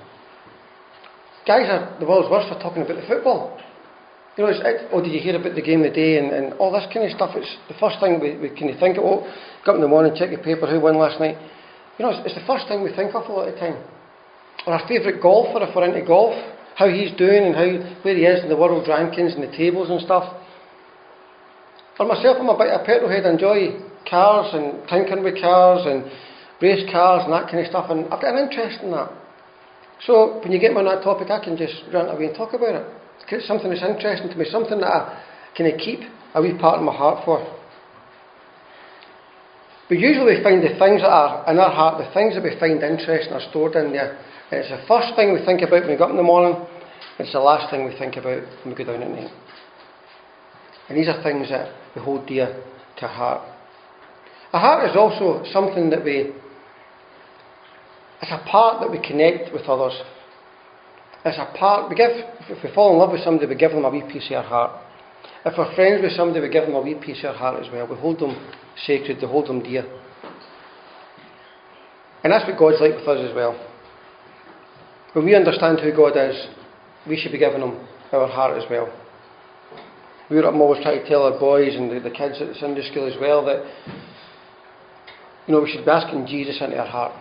Guys 1.47 1.69
are 1.69 1.99
the 2.01 2.07
world's 2.07 2.31
worst 2.31 2.49
for 2.49 2.59
talking 2.63 2.81
about 2.81 2.97
the 2.97 3.07
football. 3.07 3.61
You 4.37 4.43
know, 4.43 4.51
it's, 4.51 4.59
it, 4.67 4.91
oh, 4.91 4.99
did 4.99 5.15
you 5.15 5.21
hear 5.21 5.39
about 5.39 5.55
the 5.55 5.63
game 5.63 5.87
of 5.87 5.95
the 5.95 5.95
day 5.95 6.19
and, 6.19 6.35
and 6.35 6.59
all 6.59 6.75
this 6.75 6.87
kind 6.91 7.07
of 7.07 7.15
stuff? 7.15 7.39
It's 7.39 7.55
the 7.71 7.79
first 7.79 8.03
thing 8.03 8.19
we, 8.19 8.35
we 8.35 8.51
think 8.51 8.99
of. 8.99 9.07
Oh, 9.07 9.23
get 9.63 9.71
up 9.71 9.79
in 9.79 9.81
the 9.81 9.87
morning, 9.87 10.11
check 10.19 10.35
your 10.35 10.43
paper, 10.43 10.67
who 10.67 10.83
won 10.83 10.99
last 10.99 11.23
night. 11.23 11.39
You 11.99 12.03
know, 12.03 12.11
it's, 12.11 12.27
it's 12.27 12.35
the 12.35 12.47
first 12.47 12.67
thing 12.67 12.83
we 12.83 12.91
think 12.91 13.15
of 13.15 13.23
a 13.23 13.33
lot 13.33 13.47
of 13.47 13.55
the 13.55 13.61
time. 13.63 13.79
Or 14.67 14.75
our 14.75 14.83
favourite 14.91 15.23
golfer, 15.23 15.63
if 15.63 15.71
we're 15.71 15.87
into 15.87 16.03
golf, 16.03 16.35
how 16.75 16.91
he's 16.91 17.15
doing 17.15 17.47
and 17.47 17.55
how 17.55 17.71
where 18.03 18.19
he 18.19 18.27
is 18.27 18.43
in 18.43 18.51
the 18.51 18.59
world 18.59 18.83
rankings 18.91 19.39
and 19.39 19.43
the 19.47 19.55
tables 19.55 19.87
and 19.87 20.03
stuff. 20.03 20.27
For 21.97 22.03
myself, 22.03 22.43
I'm 22.43 22.51
a 22.51 22.59
bit 22.59 22.75
of 22.75 22.83
a 22.83 22.85
petrol 22.85 23.07
head. 23.07 23.23
I 23.23 23.31
enjoy 23.31 23.79
cars 24.11 24.51
and 24.51 24.83
tinkering 24.91 25.23
with 25.23 25.39
cars 25.39 25.87
and 25.87 26.11
race 26.59 26.83
cars 26.91 27.23
and 27.23 27.33
that 27.33 27.47
kind 27.47 27.63
of 27.63 27.71
stuff, 27.71 27.87
and 27.91 28.11
I've 28.11 28.19
got 28.19 28.35
an 28.35 28.51
interest 28.51 28.83
in 28.83 28.91
that. 28.91 29.15
So 30.03 30.43
when 30.43 30.51
you 30.51 30.59
get 30.59 30.75
me 30.75 30.83
on 30.83 30.91
that 30.91 31.07
topic, 31.07 31.31
I 31.31 31.39
can 31.39 31.57
just 31.57 31.87
rant 31.95 32.11
away 32.11 32.27
and 32.27 32.35
talk 32.35 32.51
about 32.51 32.75
it. 32.75 33.04
Something 33.47 33.71
that's 33.71 33.83
interesting 33.83 34.29
to 34.29 34.37
me, 34.37 34.45
something 34.51 34.81
that 34.81 34.87
I 34.87 35.23
kind 35.57 35.73
of 35.73 35.79
keep 35.81 36.01
a 36.35 36.43
wee 36.43 36.57
part 36.59 36.79
of 36.79 36.85
my 36.85 36.95
heart 36.95 37.25
for. 37.25 37.41
But 39.89 39.99
usually 39.99 40.37
we 40.37 40.43
find 40.43 40.63
the 40.63 40.79
things 40.79 41.03
that 41.03 41.13
are 41.13 41.51
in 41.51 41.59
our 41.59 41.71
heart, 41.71 41.99
the 41.99 42.13
things 42.15 42.35
that 42.35 42.43
we 42.43 42.59
find 42.59 42.83
interesting 42.83 43.33
are 43.33 43.49
stored 43.51 43.77
in 43.77 43.93
there. 43.93 44.17
And 44.51 44.61
it's 44.61 44.71
the 44.71 44.85
first 44.89 45.15
thing 45.17 45.33
we 45.33 45.45
think 45.45 45.63
about 45.63 45.83
when 45.83 45.91
we 45.91 45.97
get 45.97 46.03
up 46.03 46.11
in 46.11 46.17
the 46.17 46.23
morning, 46.23 46.67
it's 47.19 47.33
the 47.33 47.41
last 47.41 47.71
thing 47.71 47.85
we 47.85 47.97
think 47.97 48.17
about 48.17 48.43
when 48.65 48.75
we 48.75 48.75
go 48.75 48.85
down 48.85 49.03
at 49.03 49.11
night. 49.11 49.33
And 50.89 50.99
these 50.99 51.09
are 51.09 51.23
things 51.23 51.49
that 51.49 51.73
we 51.95 52.03
hold 52.03 52.27
dear 52.27 52.63
to 52.99 53.07
our 53.07 53.13
heart. 53.13 53.49
A 54.53 54.59
heart 54.59 54.89
is 54.89 54.97
also 54.97 55.45
something 55.53 55.91
that 55.91 56.05
we, 56.05 56.33
it's 58.23 58.33
a 58.33 58.45
part 58.49 58.81
that 58.81 58.91
we 58.91 58.99
connect 59.07 59.53
with 59.53 59.63
others. 59.63 59.95
It's 61.25 61.39
a 61.39 61.57
part, 61.57 61.89
we 61.89 61.97
give, 61.97 62.11
if 62.51 62.63
we 62.63 62.75
fall 62.75 62.93
in 62.93 62.99
love 62.99 63.13
with 63.13 63.23
somebody, 63.23 63.47
we 63.47 63.55
give 63.55 63.71
them 63.71 63.85
a 63.85 63.91
wee 63.91 64.05
piece 64.13 64.27
of 64.31 64.37
our 64.37 64.43
heart. 64.43 64.81
If 65.47 65.57
we're 65.57 65.75
friends 65.75 66.03
with 66.03 66.13
somebody, 66.13 66.41
we 66.41 66.51
give 66.51 66.65
them 66.65 66.75
a 66.75 66.81
wee 66.81 66.97
piece 66.97 67.21
of 67.21 67.31
our 67.31 67.35
heart 67.35 67.65
as 67.65 67.73
well. 67.73 67.87
We 67.87 67.97
hold 67.97 68.21
them 68.21 68.37
sacred, 68.87 69.19
we 69.23 69.27
hold 69.27 69.49
them 69.49 69.63
dear. 69.63 69.85
And 72.23 72.33
that's 72.33 72.47
what 72.47 72.59
God's 72.59 72.81
like 72.81 72.95
with 72.95 73.09
us 73.09 73.31
as 73.31 73.35
well. 73.35 73.53
When 75.15 75.25
we 75.25 75.35
understand 75.35 75.81
who 75.81 75.95
God 75.95 76.17
is, 76.17 76.37
we 77.07 77.17
should 77.17 77.33
be 77.33 77.39
giving 77.39 77.61
Him 77.61 77.87
our 78.13 78.29
heart 78.29 78.61
as 78.63 78.69
well. 78.69 78.93
We 80.31 80.39
are 80.39 80.47
always 80.47 80.83
trying 80.83 81.03
to 81.03 81.09
tell 81.09 81.23
our 81.25 81.39
boys 81.39 81.75
and 81.75 81.91
the, 81.91 82.01
the 82.01 82.11
kids 82.11 82.41
at 82.41 82.57
Sunday 82.57 82.89
school 82.91 83.07
as 83.07 83.19
well 83.21 83.45
that 83.45 83.65
you 85.47 85.55
know 85.55 85.61
we 85.61 85.71
should 85.71 85.85
be 85.85 85.91
asking 85.91 86.27
Jesus 86.27 86.61
into 86.61 86.79
our 86.79 86.87
heart. 86.87 87.13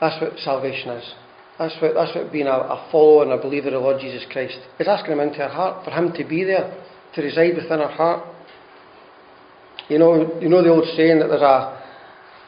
That's 0.00 0.20
what 0.20 0.38
salvation 0.38 0.90
is. 0.90 1.14
That's 1.58 1.74
what, 1.80 1.94
that's 1.94 2.14
what 2.14 2.32
being 2.32 2.48
a, 2.48 2.50
a 2.50 2.88
follower 2.90 3.22
and 3.22 3.32
a 3.32 3.38
believer 3.38 3.68
of 3.68 3.74
the 3.74 3.78
Lord 3.78 4.00
Jesus 4.00 4.24
Christ 4.30 4.58
is 4.80 4.88
asking 4.88 5.12
Him 5.12 5.20
into 5.20 5.42
our 5.42 5.48
heart, 5.48 5.84
for 5.84 5.90
Him 5.92 6.12
to 6.12 6.24
be 6.24 6.42
there, 6.42 6.82
to 7.14 7.22
reside 7.22 7.54
within 7.54 7.80
our 7.80 7.90
heart. 7.90 8.26
You 9.88 9.98
know, 9.98 10.40
you 10.40 10.48
know 10.48 10.62
the 10.62 10.70
old 10.70 10.84
saying 10.96 11.20
that 11.20 11.28
there's 11.28 11.42
a, 11.42 11.80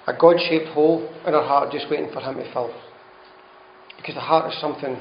a 0.08 0.14
God 0.18 0.36
shaped 0.48 0.68
hole 0.68 1.08
in 1.26 1.34
our 1.34 1.44
heart 1.44 1.70
just 1.70 1.86
waiting 1.88 2.10
for 2.12 2.20
Him 2.20 2.34
to 2.34 2.52
fill. 2.52 2.74
Because 3.96 4.14
the 4.14 4.20
heart 4.20 4.52
is 4.52 4.60
something 4.60 4.98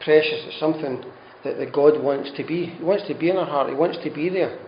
precious, 0.00 0.44
it's 0.44 0.60
something 0.60 1.02
that, 1.44 1.56
that 1.56 1.72
God 1.72 2.02
wants 2.02 2.30
to 2.36 2.44
be. 2.44 2.66
He 2.66 2.84
wants 2.84 3.08
to 3.08 3.14
be 3.14 3.30
in 3.30 3.36
our 3.36 3.46
heart, 3.46 3.70
He 3.70 3.74
wants 3.74 3.98
to 4.04 4.10
be 4.10 4.28
there. 4.28 4.58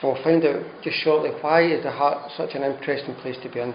And 0.00 0.12
we'll 0.12 0.22
find 0.22 0.44
out 0.44 0.62
just 0.82 0.96
shortly 1.02 1.30
why 1.40 1.64
is 1.64 1.82
the 1.82 1.90
heart 1.90 2.30
such 2.36 2.50
an 2.54 2.62
interesting 2.62 3.16
place 3.16 3.36
to 3.42 3.50
be 3.50 3.58
in. 3.60 3.74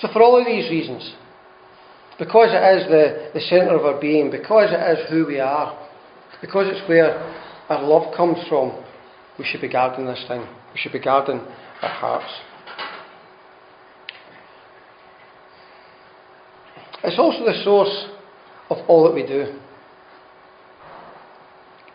So, 0.00 0.08
for 0.12 0.22
all 0.22 0.38
of 0.38 0.46
these 0.46 0.70
reasons, 0.70 1.14
because 2.18 2.48
it 2.50 2.82
is 2.82 2.88
the, 2.88 3.30
the 3.34 3.40
centre 3.46 3.76
of 3.76 3.84
our 3.84 4.00
being, 4.00 4.30
because 4.30 4.70
it 4.70 4.98
is 4.98 5.10
who 5.10 5.26
we 5.26 5.40
are, 5.40 5.78
because 6.40 6.66
it's 6.68 6.88
where 6.88 7.18
our 7.68 7.82
love 7.82 8.14
comes 8.16 8.38
from, 8.48 8.82
we 9.38 9.44
should 9.44 9.60
be 9.60 9.68
guarding 9.68 10.06
this 10.06 10.24
thing. 10.28 10.40
We 10.40 10.80
should 10.80 10.92
be 10.92 11.00
guarding 11.00 11.40
our 11.82 11.88
hearts. 11.88 12.32
It's 17.04 17.18
also 17.18 17.44
the 17.44 17.62
source 17.64 18.06
of 18.70 18.78
all 18.88 19.04
that 19.04 19.14
we 19.14 19.26
do. 19.26 19.58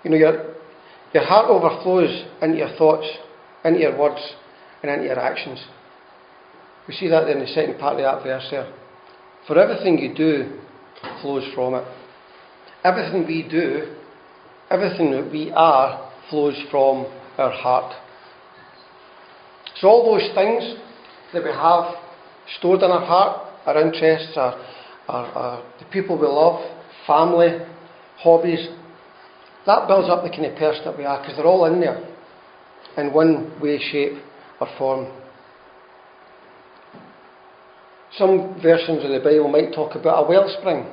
You 0.03 0.11
know, 0.11 0.17
your, 0.17 0.55
your 1.13 1.25
heart 1.25 1.49
overflows 1.49 2.25
into 2.41 2.57
your 2.57 2.75
thoughts, 2.77 3.07
into 3.63 3.79
your 3.79 3.97
words, 3.97 4.21
and 4.81 4.91
into 4.91 5.05
your 5.05 5.19
actions. 5.19 5.63
We 6.87 6.93
see 6.93 7.07
that 7.09 7.27
in 7.29 7.39
the 7.39 7.47
second 7.47 7.79
part 7.79 7.99
of 7.99 8.01
that 8.01 8.23
verse 8.23 8.47
there. 8.49 8.73
For 9.45 9.57
everything 9.57 9.99
you 9.99 10.13
do 10.15 10.59
flows 11.21 11.43
from 11.53 11.75
it. 11.75 11.85
Everything 12.83 13.25
we 13.25 13.47
do, 13.49 13.95
everything 14.69 15.11
that 15.11 15.29
we 15.31 15.51
are, 15.51 16.11
flows 16.29 16.55
from 16.69 17.05
our 17.37 17.51
heart. 17.51 17.93
So, 19.79 19.87
all 19.87 20.17
those 20.17 20.33
things 20.33 20.79
that 21.33 21.43
we 21.43 21.49
have 21.49 21.95
stored 22.57 22.81
in 22.81 22.91
our 22.91 23.05
heart, 23.05 23.53
our 23.65 23.81
interests, 23.81 24.33
our, 24.37 24.53
our, 25.07 25.25
our, 25.25 25.63
the 25.79 25.85
people 25.85 26.17
we 26.17 26.27
love, 26.27 26.61
family, 27.05 27.59
hobbies, 28.17 28.67
that 29.65 29.87
builds 29.87 30.09
up 30.09 30.23
the 30.23 30.29
kind 30.29 30.45
of 30.45 30.57
person 30.57 30.85
that 30.85 30.97
we 30.97 31.03
are 31.03 31.21
because 31.21 31.35
they're 31.35 31.45
all 31.45 31.65
in 31.65 31.81
there 31.81 32.01
in 32.97 33.13
one 33.13 33.59
way, 33.61 33.77
shape, 33.91 34.13
or 34.59 34.67
form. 34.77 35.11
Some 38.17 38.59
versions 38.61 39.03
of 39.05 39.11
the 39.11 39.19
Bible 39.19 39.47
might 39.47 39.73
talk 39.73 39.95
about 39.95 40.25
a 40.25 40.27
wellspring, 40.27 40.85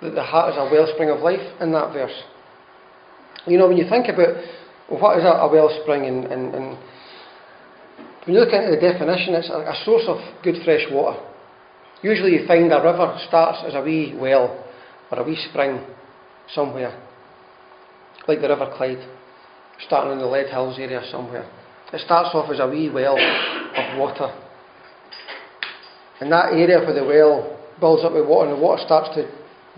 that 0.00 0.14
the 0.14 0.22
heart 0.22 0.52
is 0.52 0.58
a 0.58 0.64
wellspring 0.72 1.10
of 1.10 1.20
life 1.20 1.44
in 1.60 1.72
that 1.72 1.92
verse. 1.92 2.22
You 3.46 3.58
know, 3.58 3.68
when 3.68 3.76
you 3.76 3.88
think 3.88 4.08
about 4.08 4.36
well, 4.88 5.00
what 5.00 5.18
is 5.18 5.24
a, 5.24 5.28
a 5.28 5.50
wellspring, 5.50 6.06
and, 6.06 6.24
and, 6.26 6.54
and, 6.54 6.78
when 8.24 8.34
you 8.34 8.40
look 8.40 8.52
into 8.52 8.70
the 8.70 8.80
definition, 8.80 9.34
it's 9.34 9.50
a, 9.50 9.60
a 9.60 9.76
source 9.84 10.04
of 10.08 10.18
good 10.42 10.56
fresh 10.64 10.84
water. 10.90 11.20
Usually, 12.02 12.32
you 12.32 12.46
find 12.46 12.72
a 12.72 12.80
river 12.80 13.18
starts 13.28 13.58
as 13.66 13.74
a 13.74 13.82
wee 13.82 14.16
well 14.18 14.64
or 15.10 15.20
a 15.20 15.22
wee 15.22 15.38
spring 15.50 15.84
somewhere, 16.54 16.98
like 18.26 18.40
the 18.40 18.48
River 18.48 18.72
Clyde, 18.76 19.06
starting 19.86 20.12
in 20.12 20.18
the 20.18 20.26
Leadhills 20.26 20.78
area 20.78 21.02
somewhere. 21.10 21.48
It 21.92 22.00
starts 22.00 22.30
off 22.34 22.50
as 22.50 22.58
a 22.58 22.68
wee 22.68 22.90
well 22.90 23.16
of 23.16 23.98
water 23.98 24.45
in 26.20 26.30
that 26.30 26.52
area 26.52 26.78
where 26.80 26.94
the 26.94 27.04
well 27.04 27.58
builds 27.80 28.04
up 28.04 28.12
with 28.12 28.26
water 28.26 28.50
and 28.50 28.58
the 28.58 28.62
water 28.62 28.82
starts 28.84 29.14
to 29.14 29.28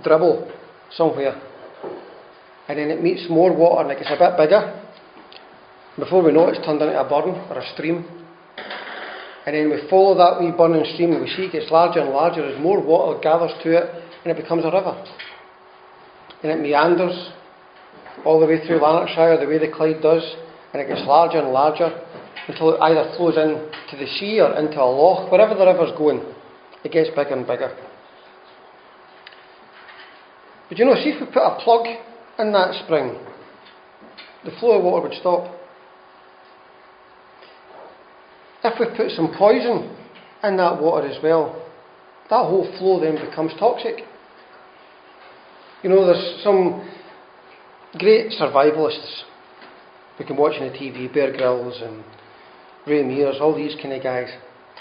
dribble 0.02 0.50
somewhere, 0.96 1.40
and 2.68 2.78
then 2.78 2.90
it 2.90 3.02
meets 3.02 3.28
more 3.28 3.54
water 3.54 3.82
and 3.82 3.92
it 3.92 4.02
gets 4.02 4.10
a 4.10 4.18
bit 4.18 4.36
bigger. 4.36 4.84
Before 5.98 6.22
we 6.22 6.32
know 6.32 6.46
it, 6.48 6.54
it's 6.54 6.64
turned 6.64 6.80
into 6.80 6.94
a 6.94 7.08
burn 7.08 7.34
or 7.50 7.58
a 7.58 7.72
stream. 7.74 8.06
And 9.46 9.56
then 9.56 9.70
we 9.70 9.88
follow 9.88 10.14
that 10.14 10.38
wee 10.38 10.52
burning 10.52 10.84
stream 10.94 11.12
and 11.12 11.22
we 11.22 11.30
see 11.30 11.48
it 11.48 11.52
gets 11.52 11.72
larger 11.72 12.00
and 12.00 12.10
larger 12.10 12.44
as 12.44 12.60
more 12.60 12.84
water 12.84 13.18
gathers 13.20 13.50
to 13.62 13.76
it 13.76 13.88
and 14.22 14.30
it 14.30 14.40
becomes 14.40 14.64
a 14.64 14.70
river. 14.70 14.94
And 16.42 16.52
it 16.52 16.60
meanders 16.60 17.32
all 18.24 18.38
the 18.38 18.46
way 18.46 18.64
through 18.66 18.80
Lanarkshire 18.80 19.40
the 19.40 19.46
way 19.46 19.58
the 19.58 19.72
Clyde 19.72 20.02
does, 20.02 20.22
and 20.72 20.82
it 20.82 20.86
gets 20.86 21.00
larger 21.06 21.38
and 21.38 21.48
larger 21.48 21.88
until 22.48 22.74
it 22.74 22.80
either 22.80 23.12
flows 23.16 23.36
into 23.36 23.96
the 23.96 24.10
sea 24.18 24.40
or 24.40 24.58
into 24.58 24.80
a 24.80 24.84
loch, 24.84 25.30
wherever 25.30 25.54
the 25.54 25.66
river's 25.66 25.96
going, 25.96 26.20
it 26.82 26.92
gets 26.92 27.10
bigger 27.10 27.34
and 27.34 27.46
bigger. 27.46 27.76
But 30.68 30.78
you 30.78 30.84
know, 30.84 30.94
see 30.94 31.10
if 31.10 31.20
we 31.20 31.26
put 31.26 31.42
a 31.42 31.58
plug 31.62 31.86
in 32.38 32.52
that 32.52 32.74
spring, 32.84 33.18
the 34.44 34.50
flow 34.58 34.78
of 34.78 34.84
water 34.84 35.08
would 35.08 35.18
stop. 35.18 35.54
If 38.64 38.80
we 38.80 38.96
put 38.96 39.10
some 39.12 39.34
poison 39.36 39.96
in 40.42 40.56
that 40.56 40.80
water 40.80 41.06
as 41.06 41.22
well, 41.22 41.64
that 42.30 42.44
whole 42.44 42.70
flow 42.78 43.00
then 43.00 43.14
becomes 43.28 43.52
toxic. 43.58 44.04
You 45.82 45.90
know, 45.90 46.06
there's 46.06 46.42
some 46.42 46.88
great 47.98 48.32
survivalists 48.32 49.22
we 50.18 50.24
can 50.24 50.36
watch 50.36 50.54
on 50.60 50.68
the 50.68 50.74
TV, 50.74 51.12
Bear 51.12 51.32
Grylls 51.36 51.80
and 51.80 52.02
Ray 52.88 53.02
Mears, 53.02 53.36
all 53.40 53.54
these 53.54 53.74
kind 53.76 53.92
of 53.92 54.02
guys. 54.02 54.28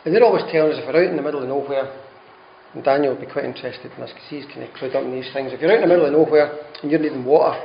And 0.05 0.15
they're 0.15 0.23
always 0.23 0.43
telling 0.51 0.71
us 0.71 0.79
if 0.79 0.87
we're 0.87 1.03
out 1.03 1.09
in 1.09 1.17
the 1.17 1.21
middle 1.21 1.43
of 1.43 1.49
nowhere, 1.49 1.91
and 2.73 2.83
Daniel 2.83 3.13
would 3.13 3.25
be 3.25 3.31
quite 3.31 3.45
interested 3.45 3.91
in 3.91 4.01
this 4.01 4.11
because 4.11 4.29
he's 4.29 4.45
kind 4.45 4.63
of 4.63 4.69
clued 4.75 4.95
up 4.95 5.03
in 5.03 5.11
these 5.11 5.31
things. 5.33 5.51
If 5.51 5.61
you're 5.61 5.71
out 5.71 5.81
in 5.81 5.87
the 5.87 5.93
middle 5.93 6.05
of 6.05 6.13
nowhere 6.13 6.51
and 6.81 6.91
you're 6.91 6.99
needing 6.99 7.25
water, 7.25 7.57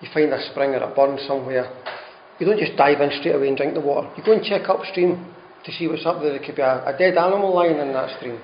you 0.00 0.08
find 0.12 0.32
a 0.32 0.42
spring 0.50 0.74
or 0.74 0.82
a 0.82 0.94
burn 0.94 1.18
somewhere, 1.26 1.66
you 2.38 2.46
don't 2.46 2.58
just 2.58 2.76
dive 2.76 3.00
in 3.00 3.10
straight 3.18 3.34
away 3.34 3.48
and 3.48 3.56
drink 3.56 3.74
the 3.74 3.80
water. 3.80 4.10
You 4.16 4.22
go 4.22 4.32
and 4.32 4.44
check 4.44 4.68
upstream 4.68 5.34
to 5.64 5.72
see 5.72 5.88
what's 5.88 6.06
up 6.06 6.20
there. 6.20 6.30
There 6.30 6.44
could 6.44 6.56
be 6.56 6.62
a, 6.62 6.84
a 6.86 6.94
dead 6.96 7.16
animal 7.16 7.54
lying 7.54 7.78
in 7.78 7.92
that 7.92 8.16
stream. 8.18 8.38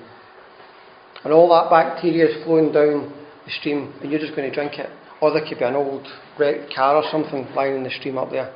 And 1.23 1.33
all 1.33 1.49
that 1.49 1.69
bacteria 1.69 2.27
is 2.27 2.43
flowing 2.43 2.71
down 2.71 3.13
the 3.45 3.51
stream 3.59 3.93
and 4.01 4.11
you're 4.11 4.19
just 4.19 4.35
going 4.35 4.49
to 4.49 4.53
drink 4.53 4.79
it. 4.79 4.89
Or 5.21 5.31
there 5.31 5.45
could 5.47 5.59
be 5.59 5.65
an 5.65 5.75
old 5.75 6.05
wrecked 6.37 6.73
car 6.73 6.97
or 6.97 7.03
something 7.09 7.47
lying 7.55 7.77
in 7.77 7.83
the 7.83 7.89
stream 7.89 8.17
up 8.17 8.31
there. 8.31 8.51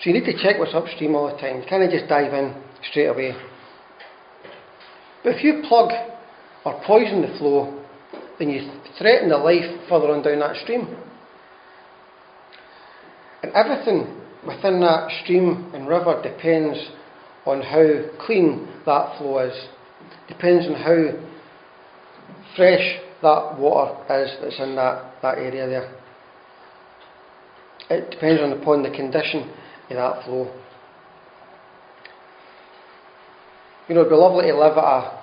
So 0.00 0.10
you 0.10 0.12
need 0.12 0.26
to 0.26 0.42
check 0.42 0.58
what's 0.58 0.74
upstream 0.74 1.14
all 1.14 1.32
the 1.32 1.40
time. 1.40 1.60
You 1.60 1.66
can't 1.68 1.90
just 1.90 2.08
dive 2.08 2.32
in 2.34 2.54
straight 2.90 3.06
away. 3.06 3.34
But 5.24 5.36
if 5.36 5.44
you 5.44 5.62
plug 5.66 5.90
or 6.64 6.80
poison 6.86 7.22
the 7.22 7.36
flow, 7.38 7.82
then 8.38 8.50
you 8.50 8.70
threaten 8.98 9.30
the 9.30 9.38
life 9.38 9.64
further 9.88 10.12
on 10.12 10.22
down 10.22 10.40
that 10.40 10.56
stream. 10.62 10.96
And 13.42 13.52
everything 13.54 14.20
within 14.46 14.80
that 14.80 15.08
stream 15.22 15.70
and 15.74 15.88
river 15.88 16.20
depends 16.22 16.78
on 17.46 17.62
how 17.62 18.26
clean 18.26 18.68
that 18.84 19.18
flow 19.18 19.38
is. 19.38 19.68
Depends 20.28 20.66
on 20.66 20.74
how 20.74 21.12
fresh 22.56 22.98
that 23.22 23.58
water 23.58 24.22
is 24.22 24.36
that's 24.42 24.58
in 24.60 24.76
that, 24.76 25.12
that 25.22 25.38
area 25.38 25.66
there. 25.66 25.94
It 27.88 28.10
depends 28.10 28.42
on 28.42 28.52
upon 28.52 28.82
the 28.82 28.90
condition 28.90 29.52
in 29.90 29.96
that 29.96 30.24
flow. 30.24 30.52
You 33.88 33.94
know, 33.94 34.00
it'd 34.00 34.10
be 34.10 34.16
lovely 34.16 34.46
to 34.46 34.58
live 34.58 34.76
at 34.76 34.84
a, 34.84 35.22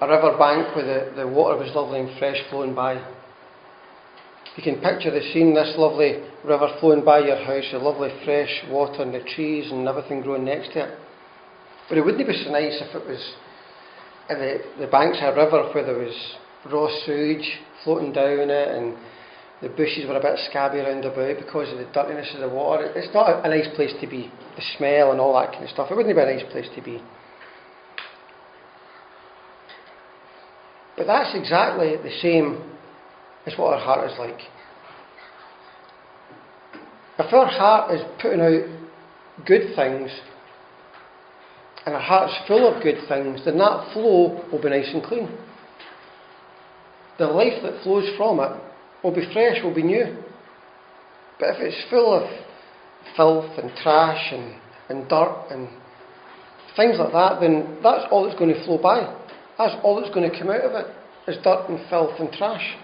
a 0.00 0.08
river 0.08 0.38
bank 0.38 0.74
where 0.74 0.86
the, 0.86 1.16
the 1.16 1.28
water 1.28 1.58
was 1.58 1.70
lovely 1.74 2.00
and 2.00 2.18
fresh 2.18 2.38
flowing 2.48 2.74
by. 2.74 2.94
You 4.56 4.62
can 4.62 4.80
picture 4.80 5.10
the 5.10 5.20
scene, 5.32 5.54
this 5.54 5.74
lovely 5.76 6.22
river 6.44 6.76
flowing 6.80 7.04
by 7.04 7.20
your 7.20 7.36
house, 7.36 7.64
the 7.72 7.78
lovely 7.78 8.10
fresh 8.24 8.64
water 8.70 9.02
and 9.02 9.14
the 9.14 9.22
trees 9.34 9.70
and 9.70 9.86
everything 9.86 10.22
growing 10.22 10.44
next 10.44 10.72
to 10.72 10.84
it. 10.84 10.98
But 11.88 11.98
it 11.98 12.04
wouldn't 12.04 12.26
be 12.26 12.44
so 12.44 12.50
nice 12.50 12.80
if 12.80 12.94
it 12.94 13.06
was 13.06 13.34
in 14.30 14.38
the, 14.38 14.86
the 14.86 14.90
banks 14.90 15.18
of 15.20 15.36
a 15.36 15.44
river 15.44 15.70
where 15.74 15.84
there 15.84 15.98
was 15.98 16.36
raw 16.72 16.88
sewage 17.04 17.58
floating 17.84 18.12
down 18.12 18.48
it 18.48 18.68
and 18.68 18.96
the 19.62 19.68
bushes 19.68 20.06
were 20.08 20.16
a 20.16 20.20
bit 20.20 20.38
scabby 20.48 20.78
around 20.78 21.04
about 21.04 21.36
because 21.36 21.70
of 21.70 21.78
the 21.78 21.84
dirtiness 21.92 22.32
of 22.34 22.40
the 22.40 22.48
water. 22.48 22.92
It's 22.96 23.12
not 23.12 23.28
a, 23.28 23.42
a 23.42 23.48
nice 23.48 23.68
place 23.76 23.92
to 24.00 24.06
be. 24.06 24.32
The 24.56 24.62
smell 24.78 25.10
and 25.12 25.20
all 25.20 25.38
that 25.38 25.52
kind 25.52 25.64
of 25.64 25.70
stuff. 25.70 25.90
It 25.90 25.96
wouldn't 25.96 26.14
be 26.14 26.20
a 26.20 26.24
nice 26.24 26.50
place 26.50 26.68
to 26.74 26.82
be. 26.82 27.02
But 30.96 31.06
that's 31.06 31.34
exactly 31.34 31.96
the 31.96 32.10
same 32.22 32.62
as 33.46 33.54
what 33.56 33.74
our 33.74 33.80
heart 33.80 34.10
is 34.10 34.18
like. 34.18 34.40
If 37.18 37.32
our 37.32 37.46
heart 37.46 37.94
is 37.94 38.00
putting 38.20 38.40
out 38.40 38.64
good 39.46 39.76
things, 39.76 40.10
and 41.84 41.94
our 41.94 42.00
heart's 42.00 42.34
full 42.46 42.66
of 42.66 42.82
good 42.82 42.96
things, 43.08 43.40
then 43.44 43.58
that 43.58 43.92
flow 43.92 44.42
will 44.50 44.62
be 44.62 44.70
nice 44.70 44.90
and 44.92 45.02
clean. 45.02 45.28
The 47.18 47.26
life 47.26 47.62
that 47.62 47.82
flows 47.82 48.08
from 48.16 48.40
it 48.40 48.52
will 49.02 49.14
be 49.14 49.28
fresh, 49.32 49.62
will 49.62 49.74
be 49.74 49.82
new. 49.82 50.16
But 51.38 51.50
if 51.50 51.56
it's 51.60 51.90
full 51.90 52.12
of 52.12 52.28
filth 53.16 53.58
and 53.58 53.70
trash 53.82 54.32
and, 54.32 54.54
and 54.88 55.08
dirt 55.08 55.46
and 55.50 55.68
things 56.76 56.96
like 56.98 57.12
that, 57.12 57.40
then 57.40 57.78
that's 57.82 58.04
all 58.10 58.26
that's 58.26 58.38
going 58.38 58.54
to 58.54 58.64
flow 58.64 58.78
by. 58.78 59.16
That's 59.58 59.74
all 59.82 60.00
that's 60.00 60.14
going 60.14 60.30
to 60.30 60.38
come 60.38 60.50
out 60.50 60.60
of 60.60 60.72
it 60.72 60.86
is 61.30 61.42
dirt 61.42 61.68
and 61.68 61.80
filth 61.88 62.18
and 62.18 62.30
trash. 62.32 62.76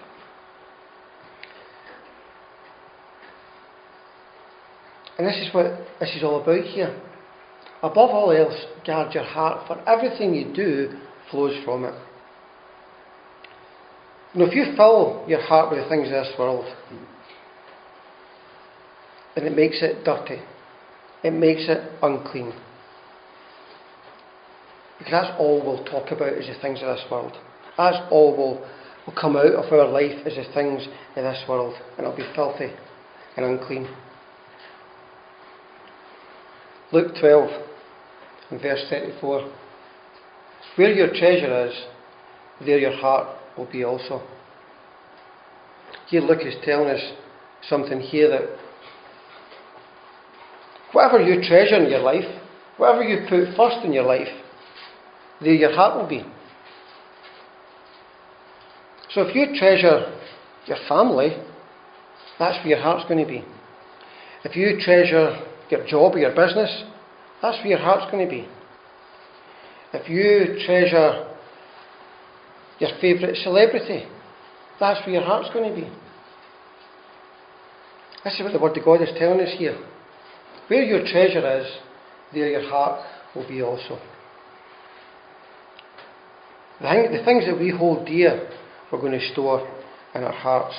And 5.17 5.25
this 5.25 5.37
is 5.37 5.53
what 5.53 5.65
this 5.99 6.15
is 6.15 6.23
all 6.23 6.41
about 6.41 6.63
here. 6.63 6.95
Above 7.81 8.09
all 8.09 8.31
else, 8.31 8.55
guard 8.85 9.13
your 9.13 9.23
heart, 9.23 9.67
for 9.67 9.81
everything 9.87 10.33
you 10.33 10.53
do 10.53 10.99
flows 11.29 11.55
from 11.63 11.85
it. 11.85 11.93
You 14.33 14.41
know, 14.41 14.45
if 14.47 14.55
you 14.55 14.75
fill 14.75 15.25
your 15.27 15.41
heart 15.41 15.71
with 15.71 15.83
the 15.83 15.89
things 15.89 16.07
of 16.07 16.13
this 16.13 16.33
world, 16.37 16.65
then 19.35 19.45
it 19.45 19.55
makes 19.55 19.81
it 19.81 20.03
dirty. 20.03 20.41
It 21.23 21.31
makes 21.31 21.65
it 21.67 21.91
unclean. 22.01 22.53
Because 24.97 25.11
that's 25.11 25.39
all 25.39 25.63
we'll 25.63 25.83
talk 25.85 26.11
about 26.11 26.33
is 26.33 26.47
the 26.47 26.59
things 26.61 26.79
of 26.81 26.95
this 26.95 27.05
world. 27.09 27.33
That's 27.77 27.97
all 28.11 28.35
will 28.35 28.67
will 29.07 29.13
come 29.13 29.37
out 29.37 29.53
of 29.53 29.71
our 29.71 29.87
life 29.87 30.27
is 30.27 30.35
the 30.35 30.53
things 30.53 30.85
of 31.15 31.23
this 31.23 31.43
world. 31.47 31.75
And 31.97 32.05
it'll 32.05 32.15
be 32.15 32.27
filthy 32.35 32.71
and 33.37 33.45
unclean. 33.45 33.87
Luke 36.91 37.13
12 37.19 37.49
and 38.51 38.61
verse 38.61 38.83
34. 38.89 39.51
Where 40.75 40.91
your 40.91 41.07
treasure 41.07 41.67
is, 41.67 41.73
there 42.65 42.77
your 42.77 42.95
heart 42.95 43.36
will 43.57 43.69
be 43.71 43.83
also. 43.83 44.21
Here 46.07 46.21
Luke 46.21 46.41
is 46.45 46.55
telling 46.63 46.89
us 46.89 47.01
something 47.67 47.99
here 47.99 48.29
that 48.29 48.41
whatever 50.93 51.21
you 51.21 51.41
treasure 51.47 51.75
in 51.75 51.89
your 51.89 51.99
life, 51.99 52.25
whatever 52.77 53.03
you 53.03 53.27
put 53.27 53.55
first 53.55 53.85
in 53.85 53.91
your 53.91 54.05
life, 54.05 54.27
there 55.41 55.53
your 55.53 55.73
heart 55.73 55.95
will 55.95 56.07
be. 56.07 56.23
So 59.13 59.21
if 59.21 59.35
you 59.35 59.57
treasure 59.57 60.13
your 60.65 60.77
family, 60.87 61.29
that's 62.39 62.57
where 62.63 62.75
your 62.75 62.81
heart's 62.81 63.07
going 63.09 63.23
to 63.23 63.29
be. 63.29 63.43
If 64.43 64.55
you 64.55 64.79
treasure 64.83 65.41
your 65.69 65.85
job 65.87 66.15
or 66.15 66.19
your 66.19 66.35
business, 66.35 66.83
that's 67.41 67.57
where 67.59 67.67
your 67.67 67.79
heart's 67.79 68.11
going 68.11 68.25
to 68.25 68.29
be. 68.29 68.47
If 69.93 70.09
you 70.09 70.63
treasure 70.65 71.27
your 72.79 72.91
favourite 73.01 73.35
celebrity, 73.37 74.05
that's 74.79 75.05
where 75.05 75.15
your 75.15 75.23
heart's 75.23 75.49
going 75.53 75.69
to 75.69 75.75
be. 75.75 75.87
This 78.23 78.33
is 78.35 78.41
what 78.41 78.53
the 78.53 78.59
Word 78.59 78.77
of 78.77 78.85
God 78.85 79.01
is 79.01 79.09
telling 79.17 79.39
us 79.39 79.53
here. 79.57 79.77
Where 80.67 80.83
your 80.83 80.99
treasure 80.99 81.61
is, 81.61 81.67
there 82.33 82.49
your 82.49 82.69
heart 82.69 83.05
will 83.35 83.47
be 83.47 83.61
also. 83.61 83.99
The, 86.81 86.87
thing, 86.87 87.11
the 87.11 87.23
things 87.23 87.45
that 87.45 87.59
we 87.59 87.71
hold 87.71 88.05
dear, 88.05 88.49
we're 88.91 88.99
going 88.99 89.17
to 89.17 89.31
store 89.31 89.67
in 90.13 90.23
our 90.23 90.33
hearts. 90.33 90.75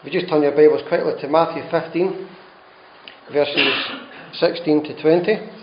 If 0.00 0.12
you 0.12 0.20
just 0.20 0.30
turn 0.30 0.42
your 0.42 0.52
Bibles 0.52 0.82
quickly 0.88 1.12
to 1.20 1.28
Matthew 1.28 1.62
15, 1.70 2.28
verses 3.32 3.74
16 4.34 4.84
to 4.84 5.02
20. 5.02 5.57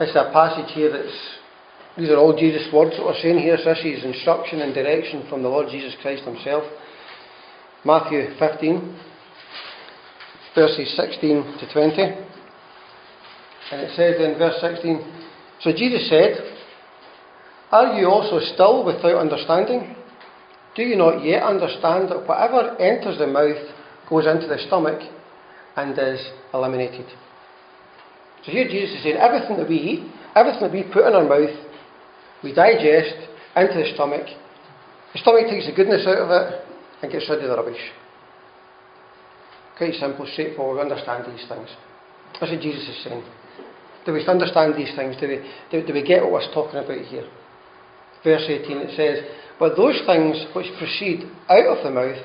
Is 0.00 0.16
a 0.16 0.32
passage 0.32 0.72
here 0.72 0.90
that's, 0.90 1.14
these 1.98 2.08
are 2.08 2.16
all 2.16 2.34
Jesus' 2.34 2.72
words 2.72 2.96
that 2.96 3.04
we're 3.04 3.20
saying 3.20 3.38
here. 3.38 3.58
So 3.58 3.74
this 3.74 3.84
is 3.84 4.02
instruction 4.02 4.62
and 4.62 4.72
direction 4.72 5.26
from 5.28 5.42
the 5.42 5.48
Lord 5.50 5.68
Jesus 5.70 5.94
Christ 6.00 6.24
Himself. 6.24 6.64
Matthew 7.84 8.32
15, 8.38 8.98
verses 10.54 10.96
16 10.96 11.58
to 11.60 11.72
20. 11.72 12.02
And 13.72 13.80
it 13.82 13.90
says 13.94 14.16
in 14.16 14.38
verse 14.38 14.56
16 14.62 15.04
So 15.60 15.70
Jesus 15.72 16.08
said, 16.08 16.48
Are 17.70 17.92
you 18.00 18.06
also 18.08 18.40
still 18.54 18.86
without 18.86 19.20
understanding? 19.20 19.96
Do 20.76 20.82
you 20.82 20.96
not 20.96 21.22
yet 21.22 21.42
understand 21.42 22.08
that 22.08 22.26
whatever 22.26 22.74
enters 22.80 23.18
the 23.18 23.26
mouth 23.26 23.68
goes 24.08 24.26
into 24.26 24.46
the 24.46 24.56
stomach 24.66 25.02
and 25.76 25.92
is 25.98 26.24
eliminated? 26.54 27.04
So 28.44 28.52
here 28.52 28.68
Jesus 28.68 28.96
is 28.96 29.02
saying 29.02 29.16
everything 29.16 29.56
that 29.58 29.68
we 29.68 29.76
eat, 29.76 30.00
everything 30.34 30.62
that 30.62 30.72
we 30.72 30.84
put 30.84 31.06
in 31.06 31.14
our 31.14 31.24
mouth, 31.24 31.56
we 32.42 32.54
digest 32.54 33.16
into 33.56 33.74
the 33.74 33.92
stomach. 33.94 34.26
The 35.12 35.18
stomach 35.18 35.50
takes 35.50 35.66
the 35.66 35.76
goodness 35.76 36.06
out 36.06 36.18
of 36.18 36.30
it 36.30 36.64
and 37.02 37.12
gets 37.12 37.28
rid 37.28 37.42
of 37.42 37.50
the 37.50 37.56
rubbish. 37.56 37.80
Quite 39.76 39.94
simple, 39.94 40.26
straightforward. 40.32 40.76
We 40.76 40.90
understand 40.90 41.24
these 41.26 41.46
things. 41.48 41.68
That's 42.38 42.52
what 42.52 42.60
Jesus 42.60 42.88
is 42.88 43.04
saying. 43.04 43.24
Do 44.06 44.12
we 44.12 44.26
understand 44.26 44.74
these 44.76 44.94
things? 44.96 45.16
Do 45.20 45.28
we, 45.28 45.44
do, 45.70 45.86
do 45.86 45.92
we 45.92 46.02
get 46.02 46.22
what 46.22 46.32
we're 46.32 46.54
talking 46.54 46.80
about 46.80 47.04
here? 47.04 47.28
Verse 48.24 48.44
18 48.48 48.76
it 48.78 48.96
says, 48.96 49.24
But 49.58 49.76
those 49.76 50.00
things 50.06 50.36
which 50.54 50.66
proceed 50.78 51.28
out 51.48 51.76
of 51.76 51.84
the 51.84 51.90
mouth 51.90 52.20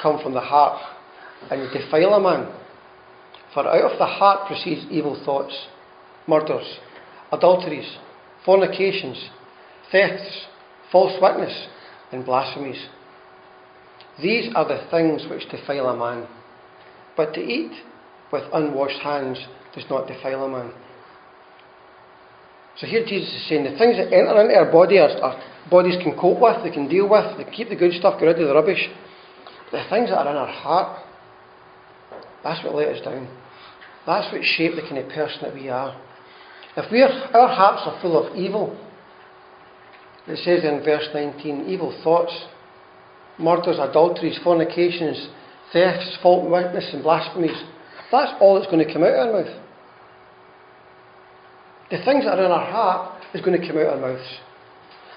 come 0.00 0.22
from 0.22 0.34
the 0.34 0.40
heart 0.40 0.80
and 1.50 1.70
defile 1.72 2.14
a 2.14 2.20
man. 2.20 2.63
For 3.54 3.68
out 3.68 3.92
of 3.92 3.98
the 3.98 4.06
heart 4.06 4.48
proceeds 4.48 4.84
evil 4.90 5.20
thoughts, 5.24 5.54
murders, 6.26 6.78
adulteries, 7.32 7.98
fornications, 8.44 9.30
thefts, 9.92 10.46
false 10.90 11.14
witness, 11.22 11.68
and 12.10 12.24
blasphemies. 12.24 12.88
These 14.20 14.52
are 14.56 14.66
the 14.66 14.86
things 14.90 15.24
which 15.30 15.48
defile 15.50 15.86
a 15.86 15.96
man. 15.96 16.26
But 17.16 17.32
to 17.34 17.40
eat 17.40 17.72
with 18.32 18.42
unwashed 18.52 19.00
hands 19.00 19.38
does 19.72 19.84
not 19.88 20.08
defile 20.08 20.44
a 20.44 20.48
man. 20.48 20.72
So 22.78 22.88
here 22.88 23.04
Jesus 23.06 23.32
is 23.32 23.48
saying 23.48 23.62
the 23.62 23.78
things 23.78 23.96
that 23.96 24.12
enter 24.12 24.40
into 24.40 24.56
our 24.56 24.70
body, 24.70 24.98
our, 24.98 25.40
bodies 25.70 25.94
can 26.02 26.18
cope 26.18 26.40
with, 26.40 26.64
they 26.64 26.72
can 26.72 26.88
deal 26.88 27.08
with, 27.08 27.38
they 27.38 27.44
keep 27.52 27.68
the 27.68 27.76
good 27.76 27.92
stuff, 27.92 28.18
get 28.18 28.26
rid 28.26 28.40
of 28.40 28.48
the 28.48 28.54
rubbish. 28.54 28.88
The 29.70 29.84
things 29.90 30.10
that 30.10 30.18
are 30.18 30.30
in 30.30 30.36
our 30.36 30.48
heart, 30.48 31.04
that's 32.42 32.64
what 32.64 32.74
let 32.74 32.88
us 32.88 33.04
down. 33.04 33.28
That's 34.06 34.32
what 34.32 34.42
shape 34.42 34.74
the 34.76 34.82
kind 34.82 34.98
of 34.98 35.08
person 35.08 35.38
that 35.42 35.54
we 35.54 35.68
are. 35.68 35.98
If 36.76 36.90
we 36.90 37.02
are, 37.02 37.08
our 37.08 37.48
hearts 37.48 37.82
are 37.86 38.00
full 38.02 38.18
of 38.18 38.36
evil, 38.36 38.78
it 40.26 40.38
says 40.38 40.64
in 40.64 40.82
verse 40.84 41.08
19, 41.12 41.66
evil 41.68 41.98
thoughts, 42.02 42.32
murders, 43.38 43.78
adulteries, 43.78 44.38
fornications, 44.42 45.28
thefts, 45.72 46.18
false 46.22 46.50
witness, 46.50 46.88
and 46.92 47.02
blasphemies. 47.02 47.56
That's 48.10 48.32
all 48.40 48.58
that's 48.58 48.70
going 48.70 48.86
to 48.86 48.92
come 48.92 49.02
out 49.02 49.12
of 49.12 49.34
our 49.34 49.42
mouth. 49.42 49.62
The 51.90 51.98
things 52.04 52.24
that 52.24 52.38
are 52.38 52.44
in 52.44 52.50
our 52.50 52.70
heart 52.70 53.22
is 53.34 53.40
going 53.40 53.60
to 53.60 53.66
come 53.66 53.76
out 53.76 53.94
of 53.94 54.02
our 54.02 54.12
mouths. 54.12 54.28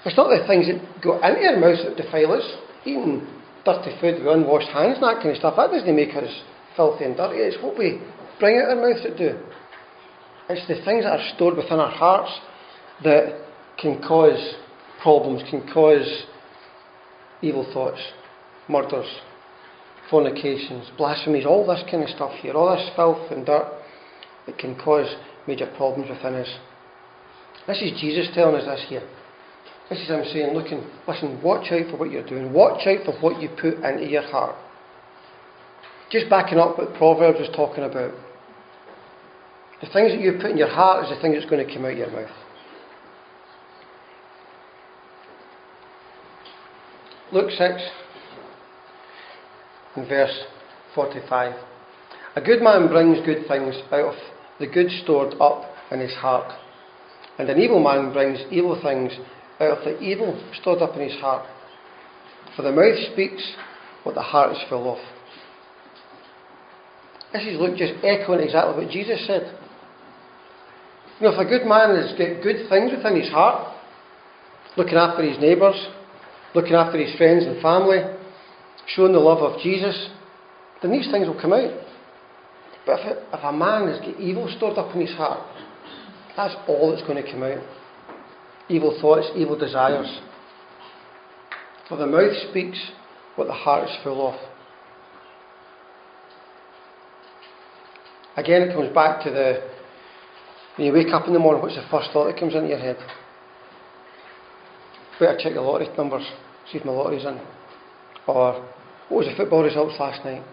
It's 0.04 0.16
not 0.16 0.28
the 0.28 0.46
things 0.46 0.66
that 0.66 1.02
go 1.02 1.16
into 1.16 1.40
our 1.40 1.58
mouths 1.58 1.82
that 1.84 1.96
defile 1.96 2.32
us. 2.32 2.44
Eating 2.84 3.26
dirty 3.64 3.92
food 4.00 4.22
with 4.22 4.32
unwashed 4.32 4.68
hands 4.68 4.96
and 4.96 5.04
that 5.04 5.16
kind 5.20 5.30
of 5.30 5.36
stuff, 5.36 5.54
that 5.56 5.70
doesn't 5.70 5.96
make 5.96 6.14
us 6.14 6.30
filthy 6.76 7.04
and 7.04 7.16
dirty. 7.16 7.38
It's 7.38 7.62
what 7.62 7.76
we 7.76 8.00
bring 8.38 8.58
out 8.58 8.70
our 8.70 8.76
mouths 8.76 9.02
that 9.04 9.16
do. 9.16 9.38
It's 10.48 10.66
the 10.66 10.82
things 10.84 11.04
that 11.04 11.18
are 11.18 11.30
stored 11.34 11.56
within 11.56 11.78
our 11.78 11.90
hearts 11.90 12.32
that 13.04 13.44
can 13.78 14.00
cause 14.00 14.54
problems, 15.02 15.42
can 15.50 15.68
cause 15.72 16.24
evil 17.42 17.68
thoughts, 17.72 18.00
murders, 18.68 19.06
fornications, 20.10 20.90
blasphemies, 20.96 21.44
all 21.46 21.66
this 21.66 21.82
kind 21.90 22.02
of 22.02 22.08
stuff 22.08 22.32
here, 22.40 22.54
all 22.54 22.74
this 22.74 22.88
filth 22.96 23.30
and 23.30 23.44
dirt 23.44 23.70
that 24.46 24.58
can 24.58 24.74
cause 24.76 25.14
major 25.46 25.70
problems 25.76 26.08
within 26.08 26.34
us. 26.34 26.48
This 27.66 27.82
is 27.82 28.00
Jesus 28.00 28.28
telling 28.34 28.56
us 28.56 28.64
this 28.64 28.86
here. 28.88 29.06
This 29.90 30.00
is 30.00 30.08
him 30.08 30.22
saying, 30.32 30.54
looking, 30.54 30.84
listen, 31.06 31.42
watch 31.42 31.70
out 31.70 31.90
for 31.90 31.96
what 31.96 32.10
you're 32.10 32.26
doing. 32.26 32.52
Watch 32.52 32.86
out 32.86 33.04
for 33.04 33.12
what 33.20 33.40
you 33.40 33.48
put 33.48 33.74
into 33.84 34.06
your 34.06 34.22
heart. 34.22 34.56
Just 36.10 36.28
backing 36.30 36.58
up 36.58 36.78
what 36.78 36.94
Proverbs 36.94 37.38
was 37.38 37.50
talking 37.54 37.84
about. 37.84 38.12
The 39.80 39.86
things 39.92 40.12
that 40.12 40.20
you 40.20 40.32
put 40.40 40.50
in 40.50 40.56
your 40.56 40.68
heart 40.68 41.04
is 41.04 41.10
the 41.10 41.20
thing 41.22 41.32
that's 41.32 41.48
going 41.48 41.64
to 41.64 41.72
come 41.72 41.84
out 41.84 41.92
of 41.92 41.98
your 41.98 42.10
mouth. 42.10 42.30
Luke 47.30 47.50
6 47.50 47.82
and 49.96 50.08
verse 50.08 50.44
45. 50.94 51.54
A 52.36 52.40
good 52.40 52.62
man 52.62 52.88
brings 52.88 53.24
good 53.24 53.46
things 53.46 53.74
out 53.92 54.14
of 54.14 54.14
the 54.58 54.66
good 54.66 54.90
stored 55.02 55.34
up 55.40 55.62
in 55.90 56.00
his 56.00 56.14
heart, 56.14 56.52
and 57.38 57.48
an 57.48 57.58
evil 57.58 57.82
man 57.82 58.12
brings 58.12 58.40
evil 58.50 58.80
things 58.82 59.12
out 59.60 59.78
of 59.78 59.84
the 59.84 60.00
evil 60.00 60.42
stored 60.60 60.82
up 60.82 60.94
in 60.96 61.08
his 61.08 61.20
heart. 61.20 61.46
For 62.56 62.62
the 62.62 62.72
mouth 62.72 63.12
speaks 63.12 63.54
what 64.02 64.14
the 64.14 64.22
heart 64.22 64.52
is 64.52 64.62
full 64.68 64.92
of. 64.92 64.98
This 67.32 67.42
is 67.42 67.60
Luke 67.60 67.76
just 67.76 67.92
echoing 68.02 68.40
exactly 68.40 68.82
what 68.82 68.90
Jesus 68.90 69.24
said. 69.26 69.56
You 71.20 71.26
know, 71.26 71.34
if 71.34 71.46
a 71.46 71.48
good 71.48 71.66
man 71.66 71.96
has 71.96 72.12
got 72.12 72.42
good 72.42 72.68
things 72.68 72.92
within 72.94 73.20
his 73.20 73.30
heart, 73.30 73.74
looking 74.76 74.94
after 74.94 75.22
his 75.22 75.38
neighbours, 75.38 75.74
looking 76.54 76.74
after 76.74 76.96
his 76.96 77.14
friends 77.16 77.44
and 77.44 77.60
family, 77.60 77.98
showing 78.86 79.12
the 79.12 79.18
love 79.18 79.38
of 79.38 79.60
Jesus, 79.60 80.10
then 80.80 80.92
these 80.92 81.10
things 81.10 81.26
will 81.26 81.40
come 81.40 81.52
out. 81.52 81.72
But 82.86 83.00
if, 83.00 83.18
if 83.34 83.40
a 83.44 83.52
man 83.52 83.88
has 83.88 83.98
got 83.98 84.20
evil 84.20 84.52
stored 84.56 84.78
up 84.78 84.94
in 84.94 85.00
his 85.00 85.14
heart, 85.16 85.40
that's 86.36 86.54
all 86.68 86.92
that's 86.92 87.06
going 87.06 87.22
to 87.22 87.30
come 87.30 87.42
out. 87.42 87.64
Evil 88.68 88.96
thoughts, 89.00 89.26
evil 89.34 89.58
desires. 89.58 90.20
For 91.88 91.96
the 91.96 92.06
mouth 92.06 92.32
speaks 92.50 92.78
what 93.34 93.48
the 93.48 93.54
heart 93.54 93.88
is 93.88 93.96
full 94.04 94.28
of. 94.28 94.34
Again, 98.36 98.62
it 98.62 98.72
comes 98.72 98.94
back 98.94 99.24
to 99.24 99.30
the 99.30 99.77
when 100.78 100.86
you 100.86 100.92
wake 100.92 101.12
up 101.12 101.26
in 101.26 101.32
the 101.32 101.40
morning, 101.40 101.60
what's 101.60 101.74
the 101.74 101.82
first 101.90 102.10
thought 102.12 102.26
that 102.26 102.38
comes 102.38 102.54
into 102.54 102.68
your 102.68 102.78
head? 102.78 102.96
Better 105.18 105.36
check 105.42 105.54
the 105.54 105.60
lottery 105.60 105.88
numbers, 105.98 106.22
see 106.70 106.78
if 106.78 106.84
my 106.84 106.92
lottery's 106.92 107.24
in. 107.24 107.40
Or 108.28 108.62
what 109.08 109.18
was 109.18 109.26
the 109.26 109.34
football 109.36 109.64
results 109.64 109.96
last 109.98 110.24
night? 110.24 110.44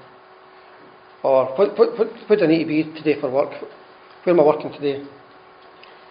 Or 1.22 1.54
what, 1.56 1.78
what, 1.78 2.00
what, 2.00 2.08
what 2.26 2.40
do 2.40 2.46
I 2.46 2.48
need 2.48 2.64
to 2.64 2.66
be 2.66 2.84
today 2.98 3.22
for 3.22 3.30
work? 3.30 3.52
Where 4.24 4.34
am 4.34 4.40
I 4.40 4.44
working 4.44 4.74
today? 4.74 5.06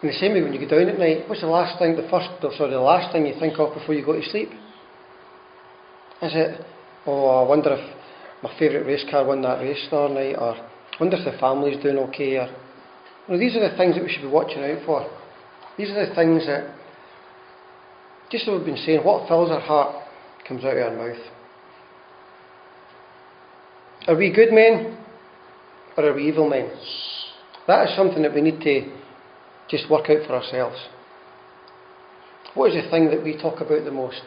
In 0.03 0.09
the 0.09 0.13
same 0.13 0.33
way, 0.33 0.43
when 0.43 0.53
you 0.53 0.61
go 0.61 0.79
down 0.79 0.89
at 0.89 0.99
night, 0.99 1.29
what's 1.29 1.41
the 1.41 1.49
last 1.49 1.81
thing, 1.81 1.97
the 1.97 2.07
first, 2.09 2.31
oh, 2.41 2.53
sorry, 2.57 2.71
the 2.71 2.79
last 2.79 3.13
thing 3.13 3.27
you 3.27 3.35
think 3.41 3.59
of 3.59 3.75
before 3.75 3.97
you 3.97 4.07
go 4.07 4.13
to 4.13 4.31
sleep? 4.31 4.51
Is 6.23 6.31
it, 6.37 6.65
oh, 7.07 7.43
I 7.43 7.49
wonder 7.49 7.73
if 7.73 8.45
my 8.45 8.57
favourite 8.61 8.87
race 8.87 9.05
car 9.11 9.27
won 9.27 9.43
that 9.43 9.59
race 9.59 9.85
the 9.91 9.97
other 9.97 10.15
night, 10.15 10.37
or 10.39 10.55
I 10.55 10.97
wonder 11.01 11.17
if 11.17 11.25
the 11.25 11.37
family's 11.41 11.83
doing 11.83 11.99
okay, 11.99 12.37
or 12.37 12.49
you 13.27 13.35
know, 13.35 13.41
these 13.41 13.57
are 13.57 13.69
the 13.69 13.77
things 13.77 13.95
that 13.95 14.05
we 14.05 14.11
should 14.11 14.23
be 14.23 14.29
watching 14.29 14.63
out 14.63 14.85
for. 14.85 15.09
These 15.79 15.91
are 15.91 16.07
the 16.07 16.15
things 16.15 16.47
that, 16.47 16.75
just 18.31 18.47
as 18.47 18.53
we've 18.53 18.67
been 18.67 18.77
saying, 18.77 19.01
what 19.05 19.29
fills 19.29 19.51
our 19.51 19.61
heart 19.61 20.05
comes 20.47 20.65
out 20.65 20.77
of 20.77 20.93
our 20.93 21.09
mouth. 21.09 21.23
Are 24.07 24.17
we 24.17 24.33
good 24.33 24.53
men 24.53 24.99
or 25.97 26.05
are 26.05 26.15
we 26.15 26.29
evil 26.29 26.49
men? 26.49 26.71
That 27.67 27.89
is 27.89 27.97
something 27.97 28.23
that 28.23 28.35
we 28.35 28.43
need 28.43 28.61
to 28.61 28.93
just 29.71 29.91
work 29.91 30.11
out 30.11 30.27
for 30.27 30.35
ourselves. 30.35 30.77
What 32.55 32.73
is 32.73 32.85
the 32.85 32.91
thing 32.91 33.11
that 33.11 33.25
we 33.25 33.41
talk 33.41 33.61
about 33.61 33.85
the 33.85 33.91
most? 33.91 34.23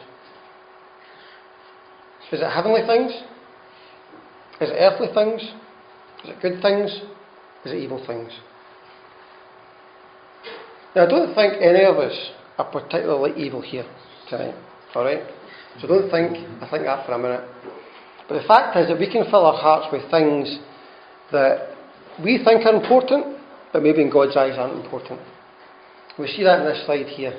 Is 2.32 2.40
it 2.40 2.50
heavenly 2.50 2.82
things? 2.86 3.12
Is 4.60 4.70
it 4.70 4.76
earthly 4.78 5.08
things? 5.14 5.40
Is 6.24 6.30
it 6.30 6.42
good 6.42 6.60
things? 6.60 6.90
Is 7.64 7.72
it 7.72 7.76
evil 7.78 8.04
things? 8.04 8.32
Now, 10.96 11.04
I 11.04 11.08
don't 11.08 11.34
think 11.34 11.54
any 11.60 11.84
of 11.84 11.96
us 11.96 12.14
are 12.58 12.70
particularly 12.70 13.40
evil 13.40 13.60
here 13.60 13.84
tonight, 14.28 14.54
alright? 14.94 15.22
So 15.80 15.86
don't 15.86 16.10
think, 16.10 16.36
I 16.62 16.68
think 16.70 16.84
that 16.84 17.06
for 17.06 17.12
a 17.12 17.18
minute. 17.18 17.48
But 18.28 18.42
the 18.42 18.48
fact 18.48 18.76
is 18.76 18.88
that 18.88 18.98
we 18.98 19.10
can 19.10 19.24
fill 19.30 19.46
our 19.46 19.56
hearts 19.56 19.86
with 19.92 20.10
things 20.10 20.58
that 21.30 21.74
we 22.22 22.42
think 22.44 22.66
are 22.66 22.74
important, 22.74 23.38
but 23.72 23.82
maybe 23.82 24.02
in 24.02 24.10
God's 24.10 24.36
eyes 24.36 24.58
aren't 24.58 24.84
important. 24.84 25.20
We 26.18 26.26
see 26.26 26.42
that 26.42 26.60
in 26.60 26.66
this 26.66 26.84
slide 26.84 27.06
here. 27.06 27.38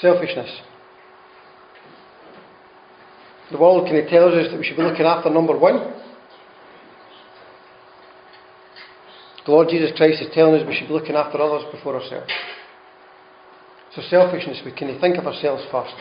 Selfishness. 0.00 0.50
The 3.52 3.58
world 3.58 3.84
kind 3.84 3.98
of 3.98 4.08
tells 4.08 4.32
us 4.34 4.50
that 4.50 4.58
we 4.58 4.64
should 4.64 4.76
be 4.76 4.82
looking 4.82 5.04
after 5.04 5.30
number 5.30 5.56
one. 5.58 5.92
The 9.44 9.52
Lord 9.52 9.68
Jesus 9.68 9.90
Christ 9.96 10.22
is 10.22 10.28
telling 10.34 10.54
us 10.54 10.66
we 10.66 10.74
should 10.74 10.88
be 10.88 10.94
looking 10.94 11.16
after 11.16 11.38
others 11.38 11.64
before 11.70 12.00
ourselves. 12.00 12.32
So, 13.94 14.02
selfishness, 14.08 14.62
we 14.64 14.72
can 14.72 14.98
think 15.00 15.18
of 15.18 15.26
ourselves 15.26 15.62
first. 15.70 15.94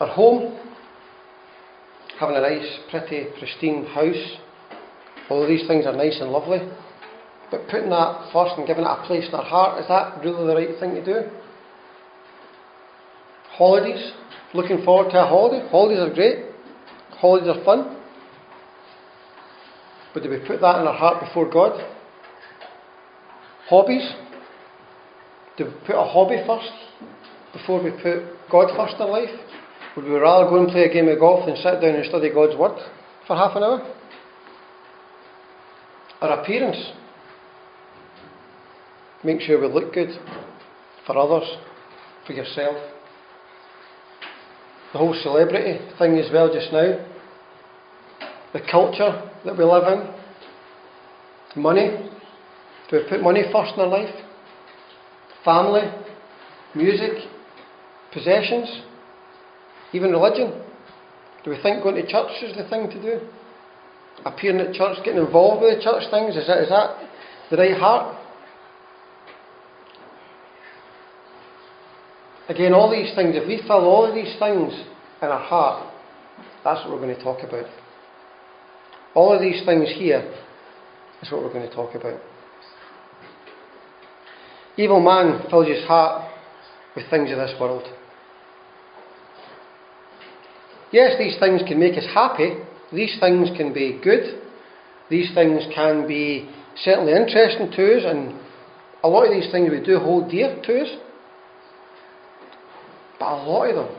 Our 0.00 0.08
home, 0.08 0.58
having 2.18 2.36
a 2.36 2.40
nice, 2.40 2.78
pretty, 2.90 3.26
pristine 3.38 3.84
house, 3.84 4.38
all 5.28 5.46
these 5.46 5.68
things 5.68 5.84
are 5.84 5.92
nice 5.92 6.18
and 6.20 6.30
lovely. 6.30 6.58
But 7.50 7.68
putting 7.68 7.90
that 7.90 8.30
first 8.32 8.54
and 8.56 8.66
giving 8.66 8.84
it 8.84 8.88
a 8.88 9.04
place 9.06 9.28
in 9.28 9.34
our 9.34 9.44
heart, 9.44 9.80
is 9.80 9.88
that 9.88 10.24
really 10.24 10.46
the 10.46 10.54
right 10.54 10.80
thing 10.80 10.94
to 10.94 11.04
do? 11.04 11.28
Holidays, 13.50 14.12
looking 14.54 14.82
forward 14.82 15.10
to 15.10 15.22
a 15.22 15.26
holiday. 15.26 15.68
Holidays 15.68 16.00
are 16.00 16.14
great, 16.14 16.46
holidays 17.10 17.54
are 17.54 17.64
fun. 17.64 17.96
But 20.14 20.22
do 20.22 20.30
we 20.30 20.38
put 20.38 20.60
that 20.62 20.80
in 20.80 20.86
our 20.86 20.94
heart 20.94 21.22
before 21.22 21.50
God? 21.50 21.97
Hobbies? 23.68 24.10
Do 25.58 25.66
we 25.66 25.70
put 25.86 25.94
a 25.94 26.04
hobby 26.04 26.42
first 26.46 26.72
before 27.52 27.82
we 27.82 27.90
put 27.90 28.22
God 28.50 28.74
first 28.76 28.94
in 28.98 29.08
life? 29.08 29.28
Would 29.94 30.06
we 30.06 30.12
rather 30.12 30.48
go 30.48 30.58
and 30.58 30.68
play 30.68 30.84
a 30.84 30.92
game 30.92 31.08
of 31.08 31.18
golf 31.18 31.44
than 31.44 31.56
sit 31.56 31.80
down 31.80 31.96
and 31.96 32.06
study 32.06 32.30
God's 32.32 32.56
Word 32.56 32.78
for 33.26 33.36
half 33.36 33.56
an 33.56 33.62
hour? 33.64 33.94
Our 36.20 36.40
appearance. 36.40 36.92
Make 39.22 39.40
sure 39.40 39.60
we 39.60 39.66
look 39.66 39.92
good 39.92 40.10
for 41.06 41.18
others, 41.18 41.48
for 42.26 42.32
yourself. 42.32 42.76
The 44.92 44.98
whole 44.98 45.14
celebrity 45.22 45.78
thing 45.98 46.16
as 46.18 46.32
well 46.32 46.50
just 46.52 46.72
now. 46.72 47.04
The 48.54 48.60
culture 48.70 49.30
that 49.44 49.58
we 49.58 49.64
live 49.64 49.84
in. 51.54 51.62
Money. 51.62 52.07
Do 52.90 52.96
we 52.96 53.08
put 53.08 53.22
money 53.22 53.42
first 53.52 53.74
in 53.74 53.80
our 53.80 53.86
life? 53.86 54.14
Family, 55.44 55.82
music, 56.74 57.28
possessions, 58.12 58.82
even 59.92 60.10
religion? 60.10 60.62
Do 61.44 61.50
we 61.50 61.62
think 61.62 61.82
going 61.82 61.96
to 61.96 62.06
church 62.06 62.42
is 62.42 62.56
the 62.56 62.68
thing 62.68 62.90
to 62.90 63.02
do? 63.02 63.26
Appearing 64.24 64.60
at 64.60 64.74
church, 64.74 64.98
getting 65.04 65.24
involved 65.24 65.62
with 65.62 65.76
the 65.76 65.82
church 65.82 66.04
things, 66.10 66.34
is 66.36 66.46
that, 66.46 66.62
is 66.62 66.68
that 66.70 66.96
the 67.50 67.56
right 67.56 67.76
heart? 67.76 68.16
Again, 72.48 72.72
all 72.72 72.90
these 72.90 73.14
things, 73.14 73.36
if 73.36 73.46
we 73.46 73.60
fill 73.66 73.84
all 73.84 74.06
of 74.06 74.14
these 74.14 74.34
things 74.38 74.72
in 75.20 75.28
our 75.28 75.38
heart, 75.38 75.92
that's 76.64 76.80
what 76.84 76.94
we're 76.94 77.04
going 77.06 77.14
to 77.14 77.22
talk 77.22 77.46
about. 77.46 77.66
All 79.14 79.32
of 79.32 79.40
these 79.40 79.64
things 79.66 79.88
here 79.94 80.34
is 81.22 81.30
what 81.30 81.42
we're 81.42 81.52
going 81.52 81.68
to 81.68 81.74
talk 81.74 81.94
about. 81.94 82.18
Evil 84.78 85.00
man 85.00 85.42
fills 85.50 85.66
his 85.66 85.84
heart 85.86 86.30
with 86.94 87.10
things 87.10 87.32
of 87.32 87.36
this 87.36 87.52
world. 87.60 87.82
Yes, 90.92 91.18
these 91.18 91.36
things 91.40 91.62
can 91.66 91.80
make 91.80 91.98
us 91.98 92.06
happy. 92.14 92.54
These 92.92 93.16
things 93.20 93.50
can 93.56 93.74
be 93.74 94.00
good. 94.02 94.40
These 95.10 95.34
things 95.34 95.64
can 95.74 96.06
be 96.06 96.48
certainly 96.76 97.12
interesting 97.12 97.72
to 97.72 97.96
us, 97.98 98.04
and 98.06 98.40
a 99.02 99.08
lot 99.08 99.26
of 99.26 99.32
these 99.32 99.50
things 99.50 99.68
we 99.68 99.84
do 99.84 99.98
hold 99.98 100.30
dear 100.30 100.60
to 100.62 100.80
us. 100.80 100.88
But 103.18 103.32
a 103.32 103.38
lot 103.42 103.70
of 103.70 103.74
them 103.76 103.96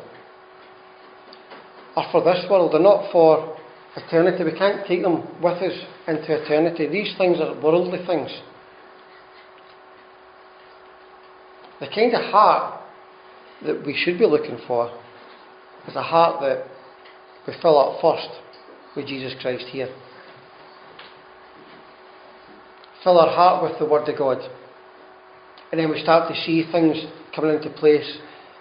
are 1.98 2.08
for 2.12 2.24
this 2.24 2.46
world, 2.50 2.72
they're 2.72 2.80
not 2.80 3.12
for 3.12 3.58
eternity. 3.98 4.46
We 4.46 4.58
can't 4.58 4.88
take 4.88 5.02
them 5.02 5.28
with 5.44 5.62
us 5.62 5.78
into 6.08 6.42
eternity. 6.42 6.88
These 6.88 7.18
things 7.18 7.38
are 7.42 7.60
worldly 7.62 8.06
things. 8.06 8.32
The 11.80 11.88
kind 11.88 12.14
of 12.14 12.22
heart 12.32 12.82
that 13.66 13.86
we 13.86 13.96
should 13.96 14.20
be 14.20 14.26
looking 14.26 14.60
for 14.68 14.92
is 15.88 15.96
a 15.96 16.04
heart 16.04 16.42
that 16.42 16.66
we 17.48 17.54
fill 17.62 17.80
up 17.80 18.02
first 18.02 18.30
with 18.96 19.08
Jesus 19.08 19.34
Christ 19.42 19.66
here. 19.72 19.90
Fill 23.04 23.18
our 23.18 23.34
heart 23.34 23.64
with 23.64 23.80
the 23.80 23.86
Word 23.86 24.08
of 24.10 24.18
God. 24.18 24.40
And 25.72 25.80
then 25.80 25.90
we 25.90 26.02
start 26.02 26.30
to 26.30 26.42
see 26.42 26.70
things 26.72 26.98
coming 27.34 27.56
into 27.56 27.70
place 27.70 28.18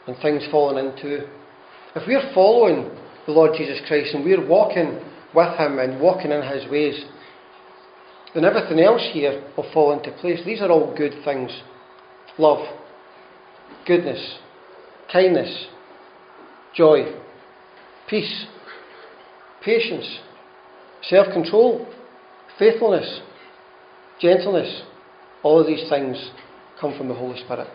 and 0.06 0.16
things 0.22 0.44
falling 0.50 0.86
into. 0.86 1.26
If 1.96 2.06
we're 2.06 2.32
following 2.34 2.90
the 3.26 3.32
Lord 3.32 3.52
Jesus 3.56 3.80
Christ 3.88 4.14
and 4.14 4.24
we're 4.24 4.46
walking 4.46 5.00
with 5.34 5.58
Him 5.58 5.78
and 5.78 6.00
walking 6.00 6.30
in 6.30 6.42
His 6.42 6.70
ways, 6.70 7.04
then 8.34 8.44
everything 8.44 8.78
else 8.78 9.02
here 9.12 9.42
will 9.56 9.70
fall 9.72 9.92
into 9.92 10.12
place. 10.20 10.40
These 10.44 10.60
are 10.60 10.70
all 10.70 10.94
good 10.96 11.14
things. 11.24 11.50
Love, 12.38 12.64
goodness, 13.88 14.38
kindness, 15.12 15.66
joy, 16.76 17.12
peace, 18.08 18.46
patience, 19.64 20.18
self 21.02 21.32
control, 21.32 21.88
faithfulness, 22.58 23.20
gentleness. 24.20 24.82
All 25.42 25.60
of 25.60 25.66
these 25.66 25.88
things 25.88 26.30
come 26.80 26.96
from 26.96 27.08
the 27.08 27.14
Holy 27.14 27.38
Spirit. 27.44 27.68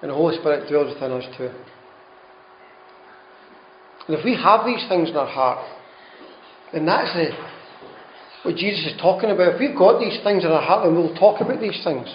And 0.00 0.10
the 0.10 0.14
Holy 0.14 0.36
Spirit 0.38 0.68
dwells 0.68 0.94
within 0.94 1.12
us 1.12 1.24
too. 1.36 1.50
And 4.06 4.16
if 4.16 4.24
we 4.24 4.34
have 4.36 4.64
these 4.64 4.84
things 4.88 5.10
in 5.10 5.16
our 5.16 5.26
heart, 5.26 5.66
then 6.72 6.86
that's 6.86 7.12
the, 7.12 7.30
what 8.44 8.56
Jesus 8.56 8.92
is 8.92 9.00
talking 9.00 9.30
about. 9.30 9.54
If 9.54 9.60
we've 9.60 9.76
got 9.76 10.00
these 10.00 10.18
things 10.22 10.44
in 10.44 10.50
our 10.50 10.62
heart, 10.62 10.84
then 10.84 10.94
we'll 10.94 11.14
talk 11.16 11.40
about 11.40 11.60
these 11.60 11.78
things. 11.84 12.06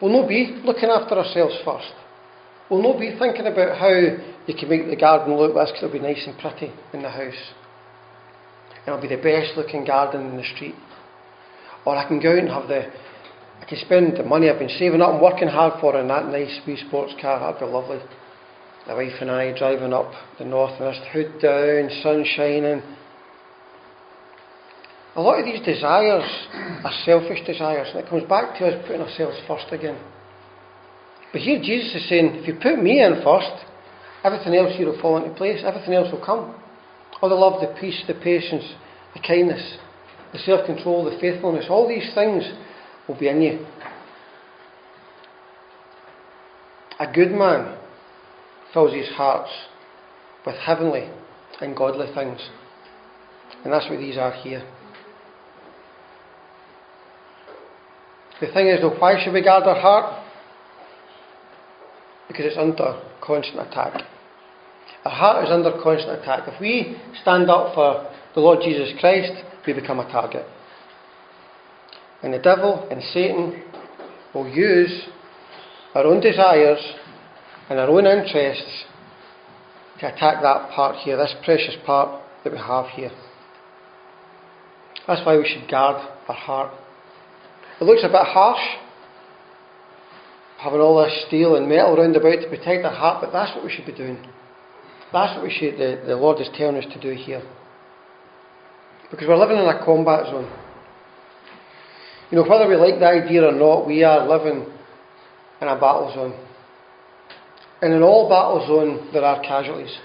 We'll 0.00 0.12
not 0.12 0.28
be 0.28 0.60
looking 0.64 0.88
after 0.88 1.14
ourselves 1.16 1.56
first. 1.64 1.92
We'll 2.70 2.82
not 2.82 2.98
be 2.98 3.16
thinking 3.18 3.46
about 3.46 3.78
how 3.78 3.90
you 3.90 4.54
can 4.58 4.68
make 4.68 4.88
the 4.88 4.96
garden 4.96 5.36
look 5.36 5.54
this 5.54 5.70
because 5.70 5.84
it'll 5.84 5.92
be 5.92 5.98
nice 5.98 6.22
and 6.26 6.38
pretty 6.38 6.72
in 6.92 7.02
the 7.02 7.10
house. 7.10 7.52
it'll 8.86 9.00
be 9.00 9.08
the 9.08 9.16
best 9.16 9.56
looking 9.56 9.84
garden 9.84 10.30
in 10.30 10.36
the 10.36 10.44
street. 10.54 10.76
Or 11.84 11.96
I 11.96 12.06
can 12.06 12.20
go 12.20 12.32
out 12.32 12.38
and 12.38 12.48
have 12.48 12.68
the, 12.68 12.86
I 13.60 13.64
can 13.68 13.78
spend 13.78 14.16
the 14.16 14.22
money 14.22 14.48
I've 14.48 14.58
been 14.58 14.68
saving 14.78 15.02
up 15.02 15.12
and 15.12 15.20
working 15.20 15.48
hard 15.48 15.80
for 15.80 15.98
in 15.98 16.08
that 16.08 16.26
nice 16.26 16.60
wee 16.66 16.82
sports 16.88 17.12
car. 17.20 17.40
That'd 17.40 17.60
be 17.60 17.66
lovely. 17.66 18.00
The 18.86 18.94
wife 18.94 19.20
and 19.20 19.30
I 19.30 19.56
driving 19.56 19.92
up 19.92 20.12
the 20.38 20.44
north 20.44 20.80
and 20.80 20.94
hood 21.12 21.40
down, 21.42 21.90
sun 22.02 22.24
shining. 22.24 22.82
A 25.16 25.20
lot 25.20 25.40
of 25.40 25.44
these 25.44 25.64
desires 25.64 26.24
are 26.84 26.92
selfish 27.04 27.44
desires, 27.44 27.88
and 27.90 28.04
it 28.04 28.08
comes 28.08 28.28
back 28.28 28.56
to 28.58 28.66
us 28.66 28.84
putting 28.86 29.02
ourselves 29.02 29.36
first 29.48 29.66
again. 29.72 29.98
But 31.32 31.42
here 31.42 31.60
Jesus 31.60 31.94
is 31.94 32.08
saying, 32.08 32.36
if 32.36 32.46
you 32.46 32.54
put 32.60 32.80
me 32.82 33.02
in 33.02 33.20
first, 33.24 33.66
everything 34.22 34.54
else 34.54 34.76
here 34.76 34.86
will 34.86 35.00
fall 35.00 35.16
into 35.16 35.34
place, 35.34 35.62
everything 35.64 35.94
else 35.94 36.12
will 36.12 36.24
come. 36.24 36.54
All 37.20 37.28
the 37.28 37.34
love, 37.34 37.60
the 37.60 37.74
peace, 37.80 38.02
the 38.06 38.14
patience, 38.14 38.64
the 39.14 39.20
kindness, 39.20 39.78
the 40.32 40.38
self 40.38 40.64
control, 40.66 41.04
the 41.04 41.18
faithfulness, 41.20 41.66
all 41.68 41.88
these 41.88 42.10
things 42.14 42.44
will 43.08 43.18
be 43.18 43.28
in 43.28 43.42
you. 43.42 43.66
A 47.00 47.12
good 47.12 47.32
man 47.32 47.78
fills 48.72 48.92
his 48.92 49.08
hearts 49.08 49.50
with 50.46 50.54
heavenly 50.56 51.10
and 51.60 51.76
godly 51.76 52.06
things. 52.14 52.40
And 53.64 53.72
that's 53.72 53.88
what 53.90 53.98
these 53.98 54.16
are 54.16 54.32
here. 54.32 54.62
The 58.40 58.52
thing 58.52 58.68
is, 58.68 58.80
though, 58.80 58.98
why 58.98 59.22
should 59.22 59.34
we 59.34 59.42
guard 59.42 59.64
our 59.64 59.78
heart? 59.78 60.24
Because 62.28 62.46
it's 62.46 62.56
under 62.56 63.02
constant 63.20 63.68
attack. 63.68 64.02
Our 65.04 65.12
heart 65.12 65.44
is 65.44 65.50
under 65.50 65.72
constant 65.82 66.20
attack. 66.20 66.48
If 66.48 66.60
we 66.60 66.96
stand 67.20 67.50
up 67.50 67.74
for 67.74 68.10
the 68.34 68.40
Lord 68.40 68.60
Jesus 68.62 68.90
Christ, 68.98 69.32
we 69.66 69.72
become 69.72 69.98
a 69.98 70.10
target. 70.10 70.46
And 72.22 72.32
the 72.32 72.38
devil 72.38 72.86
and 72.90 73.02
Satan 73.02 73.62
will 74.34 74.48
use 74.48 75.04
our 75.94 76.04
own 76.04 76.20
desires 76.20 76.80
and 77.68 77.78
our 77.78 77.88
own 77.88 78.06
interests 78.06 78.84
to 80.00 80.14
attack 80.14 80.42
that 80.42 80.70
part 80.70 80.96
here, 80.96 81.16
this 81.16 81.34
precious 81.44 81.76
part 81.84 82.22
that 82.44 82.52
we 82.52 82.58
have 82.58 82.86
here. 82.88 83.10
That's 85.06 85.24
why 85.26 85.36
we 85.36 85.46
should 85.46 85.70
guard 85.70 85.96
our 86.28 86.34
heart. 86.34 86.72
It 87.80 87.84
looks 87.84 88.02
a 88.04 88.08
bit 88.08 88.26
harsh, 88.26 88.60
having 90.58 90.80
all 90.80 91.02
this 91.02 91.24
steel 91.26 91.56
and 91.56 91.66
metal 91.66 91.96
round 91.96 92.14
about 92.14 92.42
to 92.42 92.48
protect 92.48 92.84
our 92.84 92.94
heart, 92.94 93.22
but 93.22 93.32
that's 93.32 93.54
what 93.56 93.64
we 93.64 93.70
should 93.72 93.86
be 93.86 93.96
doing. 93.96 94.18
That's 95.12 95.34
what 95.34 95.42
we 95.42 95.50
should, 95.50 95.78
the, 95.78 96.04
the 96.06 96.16
Lord 96.16 96.40
is 96.40 96.48
telling 96.56 96.76
us 96.76 96.84
to 96.92 97.00
do 97.00 97.14
here. 97.14 97.42
Because 99.10 99.26
we're 99.26 99.38
living 99.38 99.56
in 99.56 99.64
a 99.64 99.82
combat 99.84 100.26
zone. 100.26 100.52
You 102.30 102.36
know, 102.36 102.48
whether 102.48 102.68
we 102.68 102.76
like 102.76 103.00
the 103.00 103.06
idea 103.06 103.48
or 103.48 103.52
not, 103.52 103.86
we 103.86 104.04
are 104.04 104.28
living 104.28 104.66
in 105.60 105.68
a 105.68 105.74
battle 105.74 106.12
zone. 106.14 106.46
And 107.82 107.94
in 107.94 108.02
all 108.02 108.28
battle 108.28 108.64
zones, 108.68 109.12
there 109.12 109.24
are 109.24 109.42
casualties. 109.42 109.96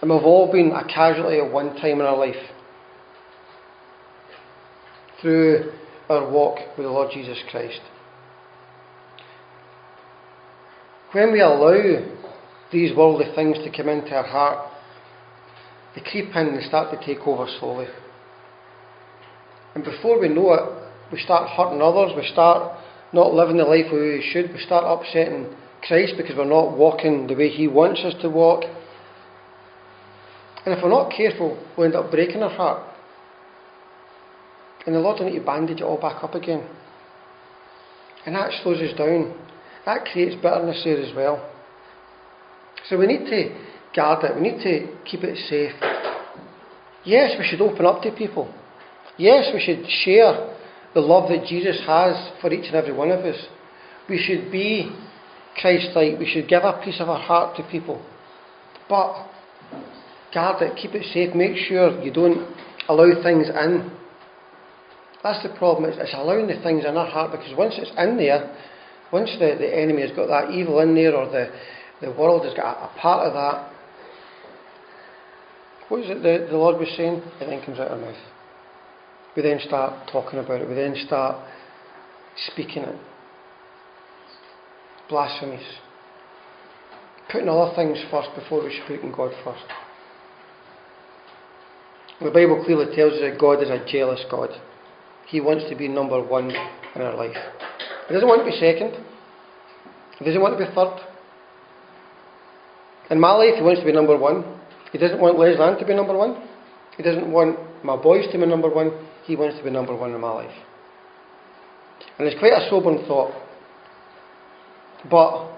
And 0.00 0.10
we've 0.10 0.24
all 0.24 0.50
been 0.50 0.72
a 0.72 0.84
casualty 0.84 1.38
at 1.38 1.50
one 1.50 1.76
time 1.76 2.00
in 2.00 2.02
our 2.02 2.18
life. 2.18 2.34
Through 5.20 5.72
our 6.08 6.30
walk 6.30 6.58
with 6.76 6.86
the 6.86 6.90
Lord 6.90 7.10
Jesus 7.12 7.38
Christ. 7.50 7.80
When 11.12 11.32
we 11.32 11.40
allow 11.40 12.04
these 12.72 12.96
worldly 12.96 13.26
things 13.34 13.58
to 13.58 13.70
come 13.70 13.88
into 13.88 14.14
our 14.14 14.26
heart, 14.26 14.72
they 15.94 16.00
creep 16.00 16.30
in 16.30 16.46
and 16.48 16.56
they 16.56 16.66
start 16.66 16.90
to 16.90 17.06
take 17.06 17.26
over 17.26 17.46
slowly. 17.60 17.86
And 19.74 19.84
before 19.84 20.18
we 20.18 20.28
know 20.28 20.54
it, 20.54 20.82
we 21.12 21.20
start 21.20 21.50
hurting 21.50 21.82
others, 21.82 22.12
we 22.16 22.26
start 22.32 22.78
not 23.12 23.34
living 23.34 23.58
the 23.58 23.64
life 23.64 23.92
we 23.92 24.26
should, 24.32 24.52
we 24.52 24.60
start 24.60 24.84
upsetting 24.86 25.54
Christ 25.86 26.14
because 26.16 26.36
we're 26.36 26.44
not 26.44 26.76
walking 26.76 27.26
the 27.26 27.34
way 27.34 27.50
He 27.50 27.68
wants 27.68 28.00
us 28.04 28.14
to 28.22 28.30
walk. 28.30 28.64
And 30.64 30.74
if 30.74 30.82
we're 30.82 30.90
not 30.90 31.12
careful, 31.14 31.62
we'll 31.76 31.86
end 31.86 31.96
up 31.96 32.10
breaking 32.10 32.42
our 32.42 32.50
heart. 32.50 32.91
And 34.86 34.94
the 34.94 35.00
Lord 35.00 35.20
will 35.20 35.30
need 35.30 35.38
to 35.38 35.44
bandage 35.44 35.80
it 35.80 35.84
all 35.84 36.00
back 36.00 36.22
up 36.24 36.34
again. 36.34 36.68
And 38.26 38.34
that 38.34 38.50
slows 38.62 38.80
us 38.80 38.96
down. 38.96 39.34
That 39.84 40.04
creates 40.04 40.36
bitterness 40.36 40.82
there 40.84 41.00
as 41.00 41.14
well. 41.14 41.48
So 42.88 42.98
we 42.98 43.06
need 43.06 43.26
to 43.30 43.56
guard 43.94 44.24
it, 44.24 44.34
we 44.34 44.42
need 44.42 44.62
to 44.62 44.96
keep 45.04 45.22
it 45.22 45.36
safe. 45.48 45.72
Yes, 47.04 47.32
we 47.38 47.46
should 47.46 47.60
open 47.60 47.84
up 47.84 48.02
to 48.02 48.12
people. 48.12 48.52
Yes, 49.18 49.50
we 49.52 49.60
should 49.60 49.84
share 50.04 50.56
the 50.94 51.00
love 51.00 51.28
that 51.30 51.46
Jesus 51.46 51.80
has 51.86 52.30
for 52.40 52.52
each 52.52 52.66
and 52.66 52.76
every 52.76 52.92
one 52.92 53.10
of 53.10 53.24
us. 53.24 53.36
We 54.08 54.18
should 54.18 54.50
be 54.50 54.90
Christ 55.60 55.88
like. 55.94 56.18
We 56.18 56.30
should 56.30 56.48
give 56.48 56.62
a 56.64 56.80
piece 56.84 57.00
of 57.00 57.08
our 57.08 57.20
heart 57.20 57.56
to 57.56 57.62
people. 57.64 58.04
But 58.88 59.28
guard 60.32 60.62
it, 60.62 60.76
keep 60.76 60.94
it 60.94 61.04
safe, 61.12 61.34
make 61.34 61.56
sure 61.56 62.02
you 62.02 62.12
don't 62.12 62.54
allow 62.88 63.22
things 63.22 63.48
in. 63.48 63.90
That's 65.22 65.42
the 65.42 65.54
problem, 65.56 65.88
it's, 65.88 65.98
it's 66.00 66.14
allowing 66.14 66.48
the 66.48 66.60
things 66.62 66.84
in 66.84 66.96
our 66.96 67.06
heart 67.06 67.30
because 67.30 67.56
once 67.56 67.74
it's 67.78 67.92
in 67.96 68.16
there, 68.16 68.56
once 69.12 69.30
the, 69.38 69.54
the 69.58 69.78
enemy 69.78 70.02
has 70.02 70.10
got 70.12 70.26
that 70.26 70.50
evil 70.50 70.80
in 70.80 70.94
there 70.94 71.14
or 71.14 71.30
the, 71.30 71.48
the 72.00 72.10
world 72.10 72.44
has 72.44 72.54
got 72.54 72.76
a, 72.76 72.84
a 72.86 73.00
part 73.00 73.28
of 73.28 73.34
that, 73.34 73.72
what 75.88 76.00
is 76.00 76.10
it 76.10 76.22
the, 76.22 76.48
the 76.50 76.56
Lord 76.56 76.78
was 76.78 76.88
saying? 76.96 77.22
It 77.40 77.46
then 77.46 77.64
comes 77.64 77.78
out 77.78 77.88
of 77.88 78.00
our 78.00 78.06
mouth. 78.06 78.16
We 79.36 79.42
then 79.42 79.60
start 79.64 80.08
talking 80.10 80.38
about 80.38 80.60
it, 80.60 80.68
we 80.68 80.74
then 80.74 80.96
start 81.06 81.36
speaking 82.50 82.82
it. 82.82 82.98
Blasphemies. 85.08 85.64
Putting 87.30 87.48
other 87.48 87.74
things 87.76 87.98
first 88.10 88.30
before 88.34 88.64
we 88.64 88.80
speak 88.84 89.02
in 89.02 89.12
God 89.12 89.32
first. 89.44 89.64
The 92.20 92.30
Bible 92.30 92.62
clearly 92.64 92.94
tells 92.94 93.14
us 93.14 93.20
that 93.20 93.38
God 93.40 93.62
is 93.62 93.70
a 93.70 93.84
jealous 93.90 94.24
God. 94.30 94.50
He 95.32 95.40
wants 95.40 95.64
to 95.70 95.74
be 95.74 95.88
number 95.88 96.22
one 96.22 96.50
in 96.50 97.00
our 97.00 97.16
life. 97.16 97.34
He 98.06 98.12
doesn't 98.12 98.28
want 98.28 98.44
to 98.44 98.50
be 98.50 98.56
second. 98.60 99.02
He 100.18 100.26
doesn't 100.26 100.42
want 100.42 100.58
to 100.58 100.62
be 100.62 100.70
third. 100.74 101.00
In 103.08 103.18
my 103.18 103.32
life, 103.32 103.54
he 103.56 103.62
wants 103.62 103.80
to 103.80 103.86
be 103.86 103.92
number 103.92 104.14
one. 104.18 104.44
He 104.92 104.98
doesn't 104.98 105.18
want 105.18 105.38
Leslie 105.38 105.64
Ann 105.64 105.78
to 105.78 105.86
be 105.86 105.94
number 105.94 106.14
one. 106.14 106.36
He 106.98 107.02
doesn't 107.02 107.32
want 107.32 107.58
my 107.82 107.96
boys 107.96 108.26
to 108.30 108.38
be 108.38 108.44
number 108.44 108.68
one. 108.68 108.92
He 109.24 109.34
wants 109.34 109.56
to 109.56 109.64
be 109.64 109.70
number 109.70 109.96
one 109.96 110.12
in 110.12 110.20
my 110.20 110.32
life. 110.32 110.54
And 112.18 112.28
it's 112.28 112.38
quite 112.38 112.52
a 112.52 112.68
sobering 112.68 113.06
thought. 113.06 113.32
But 115.10 115.48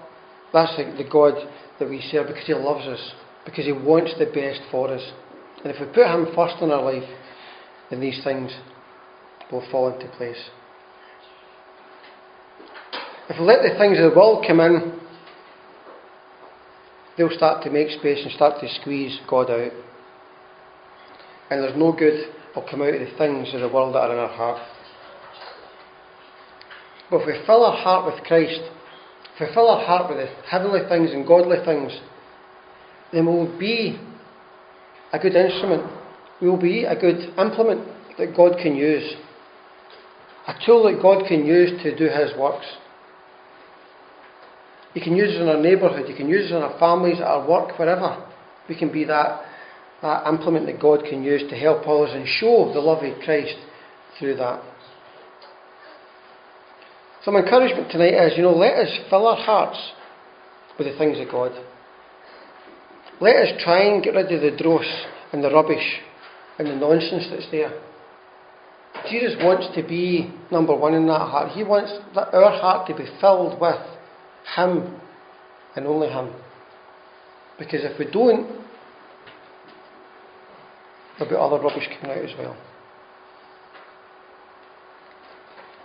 that's 0.53 0.71
the, 0.77 1.03
the 1.03 1.09
God 1.09 1.33
that 1.79 1.89
we 1.89 1.99
serve 2.13 2.27
because 2.27 2.47
He 2.47 2.53
loves 2.53 2.87
us, 2.87 3.11
because 3.43 3.65
He 3.65 3.73
wants 3.73 4.13
the 4.17 4.27
best 4.27 4.61
for 4.71 4.87
us. 4.87 5.03
And 5.65 5.73
if 5.73 5.81
we 5.81 5.87
put 5.87 6.07
Him 6.07 6.27
first 6.33 6.61
in 6.61 6.71
our 6.71 6.81
life, 6.81 7.09
then 7.89 7.99
these 7.99 8.23
things 8.23 8.55
will 9.51 9.65
fall 9.71 9.93
into 9.93 10.07
place. 10.17 10.49
If 13.29 13.39
we 13.39 13.45
let 13.45 13.61
the 13.63 13.77
things 13.77 13.97
of 13.97 14.11
the 14.11 14.17
world 14.17 14.45
come 14.47 14.59
in, 14.59 14.99
they'll 17.17 17.35
start 17.35 17.63
to 17.63 17.69
make 17.69 17.89
space 17.89 18.19
and 18.23 18.31
start 18.33 18.59
to 18.61 18.67
squeeze 18.81 19.19
God 19.27 19.49
out. 19.49 19.71
And 21.49 21.63
there's 21.63 21.77
no 21.77 21.91
good 21.91 22.33
will 22.55 22.65
come 22.69 22.81
out 22.81 22.93
of 22.93 22.99
the 22.99 23.17
things 23.17 23.53
of 23.53 23.61
the 23.61 23.69
world 23.69 23.95
that 23.95 23.99
are 23.99 24.13
in 24.13 24.19
our 24.19 24.29
heart. 24.29 24.61
But 27.11 27.21
if 27.21 27.27
we 27.27 27.45
fill 27.45 27.65
our 27.65 27.77
heart 27.77 28.05
with 28.05 28.23
Christ, 28.23 28.61
if 29.35 29.47
we 29.47 29.53
fill 29.53 29.69
our 29.69 29.85
heart 29.85 30.09
with 30.09 30.17
the 30.17 30.27
heavenly 30.49 30.79
things 30.87 31.11
and 31.11 31.27
godly 31.27 31.57
things, 31.65 31.91
then 33.11 33.25
we'll 33.25 33.59
be 33.59 33.99
a 35.13 35.19
good 35.19 35.35
instrument. 35.35 35.83
We 36.41 36.49
will 36.49 36.61
be 36.61 36.85
a 36.85 36.95
good 36.95 37.33
implement 37.37 37.87
that 38.17 38.35
God 38.35 38.57
can 38.61 38.75
use. 38.75 39.15
A 40.47 40.53
tool 40.65 40.83
that 40.83 41.01
God 41.01 41.27
can 41.27 41.45
use 41.45 41.81
to 41.83 41.97
do 41.97 42.05
His 42.05 42.37
works. 42.37 42.65
He 44.93 45.01
can 45.01 45.15
use 45.15 45.35
it 45.35 45.41
in 45.41 45.49
our 45.49 45.61
neighbourhood, 45.61 46.07
He 46.07 46.15
can 46.15 46.29
use 46.29 46.51
it 46.51 46.55
in 46.55 46.61
our 46.61 46.77
families, 46.79 47.19
at 47.19 47.27
our 47.27 47.47
work, 47.47 47.77
wherever. 47.77 48.25
We 48.69 48.77
can 48.77 48.91
be 48.91 49.05
that 49.05 49.43
that 50.01 50.27
implement 50.27 50.67
that 50.67 50.79
God 50.79 51.03
can 51.09 51.23
use 51.23 51.49
to 51.49 51.55
help 51.55 51.87
others 51.87 52.11
and 52.13 52.27
show 52.27 52.71
the 52.73 52.79
love 52.79 53.03
of 53.03 53.19
Christ 53.23 53.55
through 54.19 54.35
that. 54.35 54.61
Some 57.23 57.35
encouragement 57.35 57.91
tonight 57.91 58.13
is, 58.13 58.37
you 58.37 58.43
know, 58.43 58.55
let 58.55 58.75
us 58.75 58.99
fill 59.09 59.25
our 59.25 59.35
hearts 59.37 59.79
with 60.77 60.87
the 60.87 60.97
things 60.97 61.17
of 61.19 61.31
God. 61.31 61.51
Let 63.19 63.35
us 63.37 63.61
try 63.63 63.85
and 63.85 64.03
get 64.03 64.13
rid 64.13 64.31
of 64.31 64.41
the 64.41 64.61
dross 64.61 64.85
and 65.33 65.43
the 65.43 65.49
rubbish 65.49 66.01
and 66.59 66.67
the 66.67 66.75
nonsense 66.75 67.25
that's 67.31 67.49
there. 67.49 67.71
Jesus 69.09 69.35
wants 69.41 69.67
to 69.75 69.83
be 69.83 70.33
number 70.51 70.75
one 70.75 70.93
in 70.93 71.05
that 71.07 71.19
heart. 71.19 71.51
He 71.51 71.63
wants 71.63 71.91
our 72.15 72.51
heart 72.51 72.87
to 72.87 72.95
be 72.95 73.05
filled 73.21 73.59
with 73.59 73.75
Him 74.55 74.99
and 75.75 75.85
only 75.85 76.07
Him. 76.07 76.33
Because 77.59 77.81
if 77.83 77.97
we 77.99 78.05
don't, 78.05 78.47
there'll 81.17 81.29
be 81.29 81.35
other 81.35 81.63
rubbish 81.63 81.87
coming 81.99 82.17
out 82.17 82.25
as 82.25 82.37
well. 82.37 82.57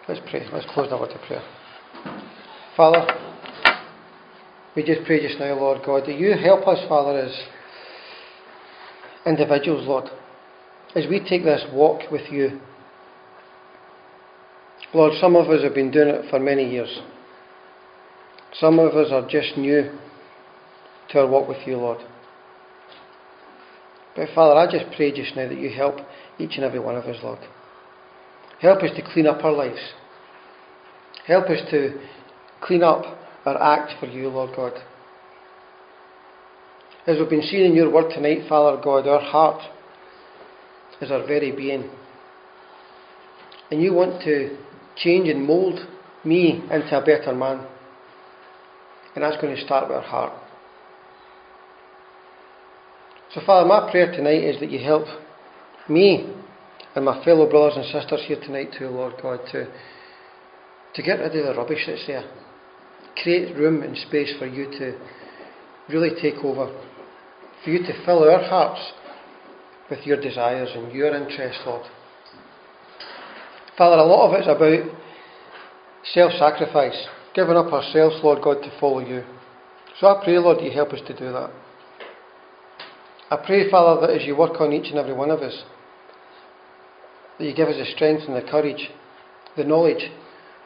Let's 0.09 0.21
pray. 0.29 0.47
Let's 0.53 0.67
close 0.73 0.91
now 0.91 1.01
with 1.01 1.11
a 1.11 1.27
prayer. 1.27 1.43
Father, 2.77 3.07
we 4.75 4.83
just 4.83 5.05
pray 5.05 5.21
just 5.27 5.39
now, 5.39 5.55
Lord 5.55 5.83
God, 5.85 6.05
that 6.07 6.19
you 6.19 6.33
help 6.37 6.67
us, 6.67 6.79
Father, 6.89 7.19
as 7.19 7.33
individuals, 9.27 9.87
Lord, 9.87 10.09
as 10.97 11.05
we 11.09 11.21
take 11.21 11.45
this 11.45 11.63
walk 11.73 12.11
with 12.11 12.31
you. 12.31 12.61
Lord, 14.93 15.13
some 15.21 15.37
of 15.37 15.49
us 15.49 15.63
have 15.63 15.75
been 15.75 15.91
doing 15.91 16.09
it 16.09 16.31
for 16.31 16.41
many 16.41 16.69
years. 16.69 17.01
Some 18.55 18.79
of 18.81 18.95
us 18.95 19.13
are 19.13 19.27
just 19.29 19.57
new 19.57 19.91
to 21.11 21.21
our 21.21 21.29
walk 21.29 21.49
with 21.49 21.59
you, 21.67 21.77
Lord. 21.77 21.99
But 24.17 24.29
Father, 24.35 24.59
I 24.59 24.71
just 24.71 24.93
pray 24.97 25.13
just 25.13 25.37
now 25.37 25.49
that 25.49 25.59
you 25.59 25.71
help 25.71 25.97
each 26.39 26.57
and 26.57 26.65
every 26.65 26.81
one 26.81 26.97
of 26.97 27.05
us, 27.05 27.17
Lord. 27.23 27.39
Help 28.61 28.83
us 28.83 28.91
to 28.97 29.03
clean 29.13 29.27
up 29.27 29.45
our 29.45 29.53
lives. 29.53 29.81
Help 31.27 31.47
us 31.47 31.61
to 31.71 32.01
clean 32.61 32.83
up 32.83 33.05
our 33.47 33.63
act 33.63 33.93
for 34.01 34.07
you, 34.07 34.29
Lord 34.29 34.55
God. 34.57 34.73
As 37.07 37.17
we've 37.19 37.31
been 37.31 37.43
seeing 37.43 37.71
in 37.71 37.77
your 37.77 37.91
word 37.91 38.11
tonight, 38.11 38.49
Father 38.49 38.81
God, 38.83 39.07
our 39.07 39.21
heart 39.21 39.63
is 41.01 41.11
our 41.11 41.25
very 41.27 41.53
being. 41.53 41.89
And 43.71 43.81
you 43.81 43.95
want 43.95 44.23
to 44.25 44.59
change 45.03 45.29
and 45.29 45.45
mould 45.45 45.81
me 46.25 46.63
into 46.71 46.99
a 46.99 47.05
better 47.05 47.35
man. 47.35 47.67
And 49.15 49.25
that's 49.25 49.41
going 49.41 49.55
to 49.55 49.63
start 49.65 49.89
with 49.89 49.97
our 49.97 50.03
heart. 50.03 50.33
So, 53.35 53.41
Father, 53.47 53.67
my 53.67 53.91
prayer 53.91 54.11
tonight 54.11 54.43
is 54.43 54.61
that 54.61 54.71
you 54.71 54.79
help 54.79 55.07
me 55.89 56.33
and 56.95 57.05
my 57.05 57.25
fellow 57.25 57.49
brothers 57.49 57.77
and 57.77 57.85
sisters 57.87 58.25
here 58.27 58.41
tonight, 58.41 58.71
too, 58.77 58.89
Lord 58.89 59.15
God, 59.23 59.41
to, 59.53 59.67
to 60.95 61.03
get 61.03 61.21
rid 61.21 61.37
of 61.37 61.47
the 61.47 61.61
rubbish 61.61 61.85
that's 61.87 62.07
there. 62.07 62.25
Create 63.23 63.57
room 63.57 63.83
and 63.83 63.97
space 63.97 64.33
for 64.39 64.47
you 64.47 64.67
to 64.79 64.99
really 65.89 66.11
take 66.21 66.43
over, 66.45 66.67
for 67.63 67.71
you 67.71 67.79
to 67.79 68.05
fill 68.05 68.29
our 68.29 68.43
hearts 68.43 68.81
with 69.89 70.01
your 70.05 70.21
desires 70.21 70.71
and 70.75 70.93
your 70.93 71.15
interests, 71.15 71.63
Lord. 71.65 71.87
Father, 73.81 73.97
a 73.97 74.05
lot 74.05 74.29
of 74.29 74.35
it's 74.39 74.47
about 74.47 74.95
self 76.13 76.33
sacrifice, 76.33 77.07
giving 77.35 77.57
up 77.57 77.73
ourselves, 77.73 78.17
Lord 78.23 78.43
God, 78.43 78.61
to 78.61 78.79
follow 78.79 78.99
you. 78.99 79.25
So 79.99 80.07
I 80.07 80.23
pray, 80.23 80.37
Lord, 80.37 80.61
you 80.61 80.71
help 80.71 80.91
us 80.93 81.01
to 81.07 81.17
do 81.17 81.33
that. 81.33 81.51
I 83.31 83.37
pray, 83.37 83.71
Father, 83.71 84.07
that 84.07 84.21
as 84.21 84.27
you 84.27 84.37
work 84.37 84.61
on 84.61 84.75
each 84.75 84.91
and 84.91 84.99
every 84.99 85.15
one 85.15 85.31
of 85.31 85.41
us, 85.41 85.65
that 87.39 87.45
you 87.47 87.55
give 87.55 87.69
us 87.69 87.77
the 87.79 87.91
strength 87.97 88.25
and 88.29 88.37
the 88.37 88.47
courage, 88.51 88.91
the 89.57 89.65
knowledge, 89.65 90.11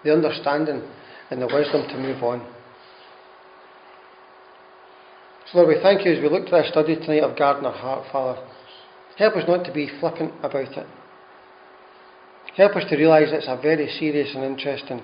the 0.03 0.12
understanding, 0.12 0.83
and 1.31 1.40
the 1.40 1.46
wisdom 1.46 1.87
to 1.87 1.96
move 1.96 2.20
on. 2.20 2.44
So, 5.53 5.59
Lord, 5.59 5.68
we 5.68 5.81
thank 5.81 6.05
you 6.05 6.14
as 6.14 6.20
we 6.20 6.29
look 6.29 6.46
to 6.46 6.57
our 6.57 6.66
study 6.66 6.96
tonight 6.96 7.22
of 7.22 7.38
Guarding 7.38 7.62
Your 7.62 7.72
Heart, 7.74 8.07
Father. 8.11 8.42
Help 9.16 9.37
us 9.37 9.44
not 9.46 9.64
to 9.66 9.72
be 9.72 9.88
flippant 10.00 10.33
about 10.42 10.77
it. 10.77 10.87
Help 12.57 12.76
us 12.76 12.85
to 12.88 12.96
realise 12.96 13.28
it's 13.33 13.48
a 13.48 13.61
very 13.61 13.88
serious 13.98 14.35
and 14.35 14.44
interesting 14.44 15.02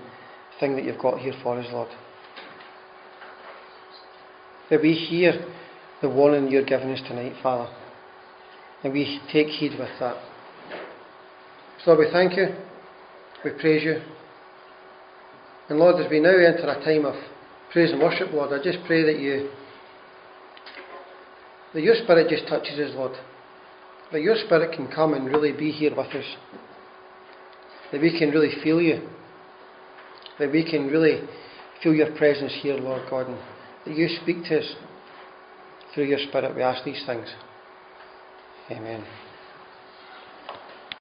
thing 0.61 0.77
that 0.77 0.85
you've 0.85 1.01
got 1.01 1.19
here 1.19 1.35
for 1.43 1.59
us, 1.59 1.67
Lord. 1.73 1.89
That 4.71 4.83
we 4.83 4.93
hear 4.93 5.33
the 6.01 6.09
warning 6.09 6.49
you're 6.49 6.65
giving 6.65 6.91
us 6.91 7.01
tonight, 7.09 7.35
Father. 7.43 7.71
And 8.85 8.93
we 8.93 9.21
take 9.33 9.49
heed 9.49 9.73
with 9.79 9.91
that. 9.99 10.17
So, 11.85 11.93
Lord, 11.93 12.07
we 12.07 12.13
thank 12.13 12.37
you. 12.37 12.49
We 13.45 13.51
praise 13.51 13.83
you. 13.83 14.01
And 15.69 15.79
Lord, 15.79 16.01
as 16.05 16.11
we 16.11 16.21
now 16.21 16.31
enter 16.31 16.69
a 16.69 16.85
time 16.85 17.05
of 17.05 17.15
praise 17.73 17.91
and 17.93 18.01
worship, 18.01 18.33
Lord, 18.33 18.53
I 18.53 18.63
just 18.63 18.79
pray 18.87 19.03
that 19.05 19.21
you, 19.21 19.51
that 21.75 21.83
your 21.83 21.95
Spirit 22.05 22.29
just 22.29 22.49
touches 22.49 22.79
us, 22.79 22.91
Lord. 22.95 23.13
That 24.13 24.21
your 24.21 24.37
Spirit 24.47 24.73
can 24.75 24.89
come 24.89 25.15
and 25.15 25.27
really 25.27 25.53
be 25.53 25.71
here 25.71 25.91
with 25.91 26.09
us. 26.09 26.25
That 27.93 28.01
we 28.01 28.19
can 28.19 28.31
really 28.31 28.53
feel 28.63 28.81
you. 28.81 29.09
That 30.39 30.53
we 30.53 30.69
can 30.69 30.87
really 30.89 31.21
feel 31.83 31.95
your 31.95 32.15
presence 32.17 32.53
here, 32.63 32.77
Lord 32.77 33.03
God. 33.11 33.29
And 33.29 33.39
that 33.87 33.97
you 33.97 34.09
speak 34.23 34.45
to 34.45 34.61
us 34.61 34.75
through 35.95 36.05
your 36.05 36.19
Spirit, 36.29 36.55
we 36.55 36.63
ask 36.63 36.85
these 36.85 37.03
things. 37.07 37.29
Amen. 38.71 39.30